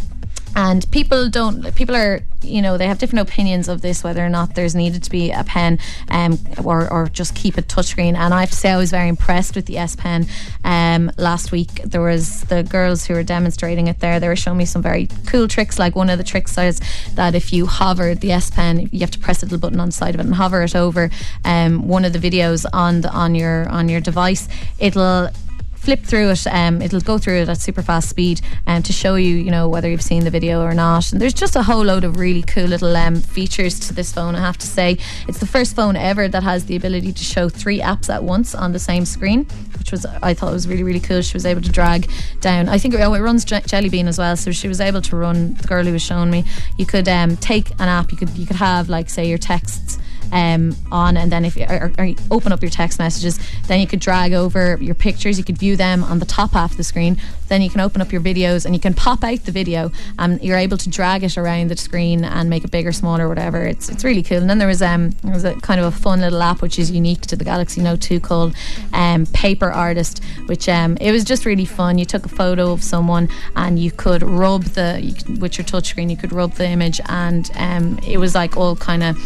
and 0.55 0.89
people 0.91 1.29
don't 1.29 1.73
people 1.75 1.95
are 1.95 2.21
you 2.41 2.61
know 2.61 2.77
they 2.77 2.87
have 2.87 2.97
different 2.97 3.27
opinions 3.29 3.67
of 3.67 3.81
this 3.81 4.03
whether 4.03 4.25
or 4.25 4.29
not 4.29 4.55
there's 4.55 4.75
needed 4.75 5.03
to 5.03 5.09
be 5.09 5.31
a 5.31 5.43
pen 5.43 5.79
um, 6.09 6.39
or, 6.63 6.91
or 6.91 7.07
just 7.07 7.35
keep 7.35 7.57
it 7.57 7.67
touchscreen. 7.67 8.15
And 8.15 8.33
I 8.33 8.41
have 8.41 8.49
to 8.49 8.55
say 8.55 8.71
I 8.71 8.77
was 8.77 8.91
very 8.91 9.07
impressed 9.07 9.55
with 9.55 9.65
the 9.65 9.77
S 9.77 9.95
Pen. 9.95 10.27
Um, 10.63 11.11
last 11.17 11.51
week 11.51 11.73
there 11.83 12.01
was 12.01 12.41
the 12.45 12.63
girls 12.63 13.05
who 13.05 13.13
were 13.13 13.23
demonstrating 13.23 13.87
it 13.87 13.99
there. 13.99 14.19
They 14.19 14.27
were 14.27 14.35
showing 14.35 14.57
me 14.57 14.65
some 14.65 14.81
very 14.81 15.07
cool 15.27 15.47
tricks 15.47 15.77
like 15.77 15.95
one 15.95 16.09
of 16.09 16.17
the 16.17 16.23
tricks 16.23 16.57
is 16.57 16.81
that 17.13 17.35
if 17.35 17.53
you 17.53 17.65
hover 17.65 18.15
the 18.15 18.31
S 18.31 18.49
Pen 18.49 18.89
you 18.91 18.99
have 19.01 19.11
to 19.11 19.19
press 19.19 19.43
a 19.43 19.45
little 19.45 19.59
button 19.59 19.79
on 19.79 19.89
the 19.89 19.93
side 19.93 20.15
of 20.15 20.21
it 20.21 20.25
and 20.25 20.35
hover 20.35 20.63
it 20.63 20.75
over 20.75 21.09
um, 21.45 21.87
one 21.87 22.05
of 22.05 22.13
the 22.13 22.19
videos 22.19 22.65
on 22.73 23.01
the 23.01 23.11
on 23.11 23.35
your 23.35 23.69
on 23.69 23.89
your 23.89 24.01
device. 24.01 24.47
It'll 24.79 25.29
flip 25.81 26.03
through 26.03 26.29
it. 26.29 26.45
Um, 26.47 26.81
it'll 26.81 27.01
go 27.01 27.17
through 27.17 27.41
it 27.41 27.49
at 27.49 27.57
super 27.59 27.81
fast 27.81 28.07
speed 28.07 28.39
um, 28.67 28.83
to 28.83 28.93
show 28.93 29.15
you, 29.15 29.35
you 29.35 29.49
know, 29.49 29.67
whether 29.67 29.89
you've 29.89 30.03
seen 30.03 30.23
the 30.23 30.29
video 30.29 30.61
or 30.61 30.73
not. 30.73 31.11
And 31.11 31.19
there's 31.19 31.33
just 31.33 31.55
a 31.55 31.63
whole 31.63 31.83
load 31.83 32.03
of 32.03 32.17
really 32.17 32.43
cool 32.43 32.65
little 32.65 32.95
um, 32.95 33.15
features 33.15 33.79
to 33.87 33.93
this 33.93 34.13
phone. 34.13 34.35
I 34.35 34.41
have 34.41 34.59
to 34.59 34.67
say, 34.67 34.99
it's 35.27 35.39
the 35.39 35.47
first 35.47 35.75
phone 35.75 35.95
ever 35.95 36.27
that 36.27 36.43
has 36.43 36.65
the 36.65 36.75
ability 36.75 37.13
to 37.13 37.23
show 37.23 37.49
three 37.49 37.79
apps 37.79 38.13
at 38.13 38.23
once 38.23 38.53
on 38.53 38.73
the 38.73 38.79
same 38.79 39.05
screen, 39.05 39.45
which 39.79 39.91
was 39.91 40.05
I 40.21 40.35
thought 40.35 40.49
it 40.49 40.53
was 40.53 40.67
really 40.67 40.83
really 40.83 40.99
cool. 40.99 41.21
She 41.21 41.33
was 41.33 41.45
able 41.45 41.61
to 41.61 41.71
drag 41.71 42.09
down. 42.41 42.69
I 42.69 42.77
think 42.77 42.93
oh, 42.95 43.13
it 43.13 43.19
runs 43.19 43.43
Jelly 43.43 43.89
Bean 43.89 44.07
as 44.07 44.19
well, 44.19 44.37
so 44.37 44.51
she 44.51 44.67
was 44.67 44.79
able 44.79 45.01
to 45.01 45.15
run. 45.15 45.55
The 45.55 45.67
girl 45.67 45.83
who 45.83 45.93
was 45.93 46.03
showing 46.03 46.29
me, 46.29 46.45
you 46.77 46.85
could 46.85 47.07
um, 47.07 47.37
take 47.37 47.71
an 47.71 47.89
app. 47.89 48.11
You 48.11 48.17
could 48.17 48.29
you 48.37 48.45
could 48.45 48.57
have 48.57 48.87
like 48.87 49.09
say 49.09 49.27
your 49.27 49.39
texts 49.39 49.97
um, 50.31 50.75
on, 50.91 51.17
and 51.17 51.31
then 51.31 51.45
if 51.45 51.55
you 51.55 51.65
or, 51.69 51.91
or 51.97 52.09
open 52.29 52.51
up 52.51 52.61
your 52.61 52.71
text 52.71 52.99
messages, 52.99 53.39
then 53.67 53.79
you 53.79 53.87
could 53.87 53.99
drag 53.99 54.33
over 54.33 54.77
your 54.81 54.95
pictures. 54.95 55.37
You 55.37 55.43
could 55.43 55.57
view 55.57 55.75
them 55.75 56.03
on 56.03 56.19
the 56.19 56.25
top 56.25 56.51
half 56.51 56.71
of 56.71 56.77
the 56.77 56.83
screen. 56.83 57.17
Then 57.47 57.61
you 57.61 57.69
can 57.69 57.81
open 57.81 58.01
up 58.01 58.11
your 58.11 58.21
videos, 58.21 58.65
and 58.65 58.73
you 58.73 58.79
can 58.79 58.93
pop 58.93 59.23
out 59.23 59.43
the 59.45 59.51
video, 59.51 59.91
and 60.17 60.41
you're 60.41 60.57
able 60.57 60.77
to 60.77 60.89
drag 60.89 61.23
it 61.23 61.37
around 61.37 61.69
the 61.69 61.77
screen 61.77 62.23
and 62.23 62.49
make 62.49 62.63
it 62.63 62.71
bigger, 62.71 62.91
smaller, 62.91 63.27
whatever. 63.27 63.65
It's 63.65 63.89
it's 63.89 64.03
really 64.03 64.23
cool. 64.23 64.37
And 64.37 64.49
then 64.49 64.57
there 64.57 64.67
was 64.67 64.81
um 64.81 65.11
there 65.23 65.33
was 65.33 65.43
a 65.43 65.55
kind 65.55 65.79
of 65.79 65.85
a 65.87 65.91
fun 65.91 66.21
little 66.21 66.41
app 66.41 66.61
which 66.61 66.79
is 66.79 66.91
unique 66.91 67.21
to 67.21 67.35
the 67.35 67.43
Galaxy 67.43 67.81
Note 67.81 68.01
2 68.01 68.19
called 68.19 68.55
um, 68.93 69.25
Paper 69.27 69.71
Artist, 69.71 70.23
which 70.45 70.69
um 70.69 70.97
it 70.97 71.11
was 71.11 71.23
just 71.23 71.45
really 71.45 71.65
fun. 71.65 71.97
You 71.97 72.05
took 72.05 72.25
a 72.25 72.29
photo 72.29 72.71
of 72.71 72.83
someone 72.83 73.27
and 73.55 73.77
you 73.79 73.91
could 73.91 74.23
rub 74.23 74.63
the 74.63 74.99
you 75.01 75.13
could, 75.13 75.41
with 75.41 75.57
your 75.57 75.65
touchscreen. 75.65 76.09
You 76.09 76.17
could 76.17 76.31
rub 76.31 76.53
the 76.53 76.67
image, 76.67 77.01
and 77.07 77.49
um 77.55 77.99
it 78.07 78.17
was 78.17 78.35
like 78.35 78.55
all 78.57 78.75
kind 78.75 79.03
of 79.03 79.17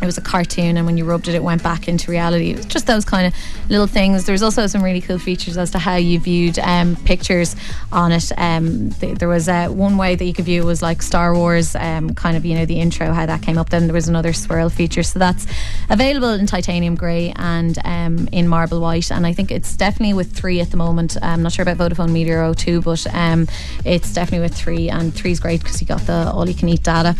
it 0.00 0.06
was 0.06 0.18
a 0.18 0.20
cartoon 0.20 0.76
and 0.76 0.86
when 0.86 0.96
you 0.96 1.04
rubbed 1.04 1.28
it 1.28 1.34
it 1.34 1.42
went 1.42 1.62
back 1.62 1.88
into 1.88 2.10
reality. 2.10 2.50
It 2.50 2.56
was 2.56 2.66
just 2.66 2.86
those 2.86 3.04
kind 3.04 3.26
of 3.26 3.34
little 3.70 3.86
things. 3.86 4.24
There's 4.24 4.42
also 4.42 4.66
some 4.66 4.82
really 4.82 5.00
cool 5.00 5.18
features 5.18 5.56
as 5.56 5.70
to 5.72 5.78
how 5.78 5.96
you 5.96 6.18
viewed 6.18 6.58
um, 6.58 6.96
pictures 6.96 7.56
on 7.92 8.12
it. 8.12 8.30
Um, 8.36 8.90
th- 8.90 9.18
there 9.18 9.28
was 9.28 9.48
uh, 9.48 9.68
one 9.68 9.96
way 9.96 10.14
that 10.14 10.24
you 10.24 10.32
could 10.32 10.44
view 10.44 10.64
was 10.64 10.82
like 10.82 11.02
Star 11.02 11.34
Wars 11.34 11.74
um, 11.76 12.14
kind 12.14 12.36
of 12.36 12.44
you 12.44 12.54
know 12.54 12.66
the 12.66 12.80
intro 12.80 13.12
how 13.12 13.26
that 13.26 13.42
came 13.42 13.58
up. 13.58 13.70
Then 13.70 13.86
there 13.86 13.94
was 13.94 14.08
another 14.08 14.32
swirl 14.32 14.68
feature. 14.68 15.02
So 15.02 15.18
that's 15.18 15.46
available 15.90 16.30
in 16.30 16.46
titanium 16.46 16.94
grey 16.94 17.32
and 17.36 17.78
um, 17.84 18.28
in 18.32 18.48
marble 18.48 18.80
white. 18.80 19.10
And 19.10 19.26
I 19.26 19.32
think 19.32 19.50
it's 19.50 19.76
definitely 19.76 20.14
with 20.14 20.32
three 20.32 20.60
at 20.60 20.70
the 20.70 20.76
moment. 20.76 21.16
I'm 21.22 21.42
not 21.42 21.52
sure 21.52 21.62
about 21.62 21.78
Vodafone 21.78 22.10
Meteor 22.10 22.38
O2 22.42 22.84
but 22.84 23.06
um, 23.14 23.48
it's 23.84 24.12
definitely 24.12 24.46
with 24.46 24.54
three. 24.54 24.88
And 24.88 25.14
three's 25.14 25.40
great 25.40 25.62
because 25.62 25.80
you 25.80 25.86
got 25.86 26.02
the 26.02 26.30
all 26.32 26.48
you 26.48 26.54
can 26.54 26.68
eat 26.68 26.82
data. 26.82 27.16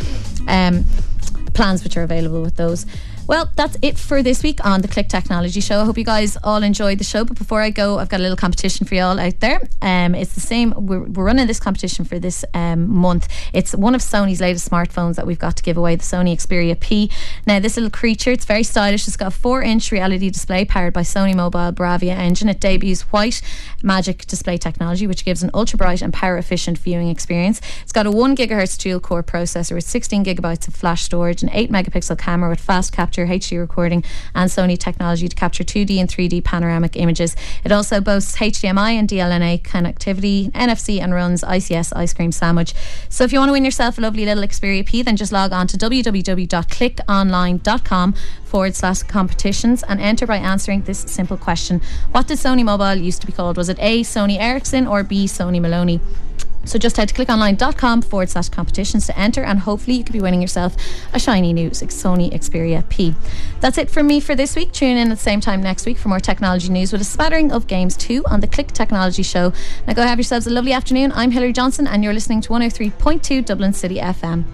Um, 0.49 0.85
plans 1.57 1.83
which 1.83 1.97
are 1.97 2.03
available 2.03 2.43
with 2.43 2.57
those. 2.57 2.87
Well, 3.29 3.51
that's 3.57 3.77
it 3.83 3.99
for 3.99 4.23
this 4.23 4.45
week 4.45 4.65
on 4.65 4.83
the 4.83 4.89
Click 4.89 5.09
Technology 5.09 5.61
Show. 5.61 5.81
I 5.81 5.85
hope 5.85 5.99
you 5.99 6.05
guys 6.05 6.37
all 6.45 6.63
enjoyed 6.63 6.99
the 6.99 7.05
show. 7.05 7.25
But 7.25 7.37
before 7.37 7.61
I 7.61 7.71
go, 7.71 7.99
I've 7.99 8.09
got 8.09 8.21
a 8.21 8.23
little 8.23 8.37
competition 8.37 8.87
for 8.87 8.95
you 8.95 9.03
all 9.03 9.19
out 9.19 9.41
there. 9.41 9.69
Um, 9.83 10.15
it's 10.15 10.35
the 10.35 10.41
same. 10.41 10.73
We're, 10.77 11.03
we're 11.03 11.25
running 11.25 11.49
this 11.49 11.59
competition 11.59 12.05
for 12.05 12.21
this 12.21 12.45
um, 12.55 12.89
month. 12.89 13.27
It's 13.53 13.75
one 13.75 13.97
of 13.97 14.01
Sony's 14.01 14.41
latest 14.41 14.71
smartphones 14.71 15.17
that 15.17 15.27
we've 15.27 15.41
got 15.41 15.57
to 15.57 15.65
give 15.65 15.77
away, 15.77 15.97
the 15.97 16.05
Sony 16.05 16.35
Xperia 16.37 16.79
P. 16.79 17.11
Now, 17.49 17.59
this 17.59 17.77
little 17.77 17.91
creature, 17.91 18.31
it's 18.31 18.45
very 18.45 18.63
stylish. 18.63 19.09
It's 19.09 19.17
got 19.17 19.29
a 19.29 19.37
four-inch 19.37 19.91
reality 19.91 20.31
display 20.31 20.65
powered 20.65 20.93
by 20.93 21.03
Sony 21.03 21.35
Mobile 21.35 21.73
Bravia 21.73 22.15
engine. 22.17 22.49
It 22.49 22.61
debuts 22.61 23.03
white 23.13 23.43
magic 23.83 24.27
display 24.27 24.57
technology, 24.57 25.09
which 25.09 25.25
gives 25.25 25.43
an 25.43 25.51
ultra 25.53 25.77
bright 25.77 26.01
and 26.01 26.15
power 26.15 26.39
efficient 26.39 26.79
viewing 26.79 27.09
experience. 27.09 27.61
It's 27.83 27.93
got 27.93 28.07
a 28.07 28.11
one 28.13 28.37
gigahertz 28.37 28.79
dual 28.79 29.01
core 29.01 29.25
processor 29.25 29.75
with 29.75 29.85
16 29.85 30.25
gigabytes 30.25 30.69
of 30.69 30.77
flash 30.77 31.03
storage, 31.03 31.43
an 31.43 31.51
eight 31.53 31.73
megapixel 31.73 32.19
camera 32.19 32.51
with 32.51 32.61
fast 32.61 32.93
capture 32.93 33.16
capture, 33.17 33.55
HD 33.55 33.59
recording, 33.59 34.05
and 34.35 34.51
Sony 34.51 34.79
technology 34.79 35.27
to 35.29 35.35
capture 35.35 35.65
2D 35.65 35.99
and 35.99 36.09
3D 36.09 36.45
panoramic 36.45 36.97
images. 36.97 37.35
It 37.65 37.73
also 37.73 38.01
boasts 38.01 38.37
HDMI 38.37 38.93
and 38.93 39.09
DLNA 39.09 39.63
connectivity, 39.63 40.53
NFC, 40.53 41.01
and 41.01 41.13
runs 41.15 41.43
ICS 41.43 41.97
ice 41.97 42.13
cream 42.13 42.31
sandwich. 42.33 42.75
So 43.09 43.25
if 43.25 43.33
you 43.33 43.39
want 43.39 43.49
to 43.49 43.53
win 43.53 43.65
yourself 43.65 43.97
a 43.99 44.03
lovely 44.03 44.27
little 44.27 44.45
Xperia 44.45 44.85
P, 44.85 45.01
then 45.03 45.17
just 45.17 45.33
log 45.33 45.53
on 45.53 45.67
to 45.69 45.79
www.clickonline.com 45.79 48.15
forward 48.45 48.75
slash 48.75 49.03
competitions 49.03 49.83
and 49.89 50.01
enter 50.01 50.27
by 50.27 50.37
answering 50.37 50.83
this 50.83 50.99
simple 51.01 51.37
question. 51.37 51.83
What 52.13 52.29
did 52.29 52.39
Sony 52.39 52.65
Mobile 52.65 52.95
used 52.97 53.21
to 53.23 53.27
be 53.27 53.33
called? 53.33 53.57
Was 53.57 53.69
it 53.69 53.79
A, 53.81 54.03
Sony 54.03 54.39
Ericsson, 54.39 54.87
or 54.87 55.03
B, 55.03 55.27
Sony 55.27 55.61
Maloney? 55.61 56.01
So 56.67 56.79
just 56.79 56.97
head 56.97 57.09
to 57.09 57.15
clickonline.com 57.15 58.03
forward 58.03 58.29
slash 58.29 58.49
competitions 58.49 59.07
to 59.07 59.19
enter, 59.19 59.43
and 59.43 59.61
hopefully 59.61 59.97
you 59.97 60.05
could 60.05 60.13
be 60.13 60.21
winning 60.21 60.43
yourself 60.43 60.77
a 61.13 61.19
shiny 61.19 61.53
new 61.53 61.71
Sony 61.71 62.33
Xperia 62.33 62.87
P. 62.89 63.15
That's 63.61 63.79
it 63.79 63.91
from 63.91 64.07
me 64.07 64.21
for 64.21 64.35
this 64.35 64.57
week. 64.57 64.73
Tune 64.73 64.97
in 64.97 65.11
at 65.11 65.17
the 65.17 65.23
same 65.23 65.41
time 65.41 65.63
next 65.63 65.87
week 65.87 65.97
for 65.99 66.09
more 66.09 66.21
technology 66.21 66.69
news 66.69 66.93
with 66.93 67.01
a 67.01 67.05
spattering 67.05 67.53
of 67.53 67.67
games 67.67 67.97
too 67.97 68.25
on 68.27 68.41
the 68.41 68.47
Click 68.47 68.69
Technology 68.69 69.23
Show. 69.23 69.53
Now 69.87 69.95
go 69.95 70.03
have 70.03 70.19
yourselves 70.19 70.47
a 70.47 70.51
lovely 70.51 70.73
afternoon. 70.73 71.13
I'm 71.13 71.31
Hilary 71.31 71.53
Johnson, 71.53 71.87
and 71.87 72.03
you're 72.03 72.15
listening 72.15 72.41
to 72.43 72.49
103.2 72.51 73.45
Dublin 73.45 73.73
City 73.73 73.99
FM. 73.99 74.45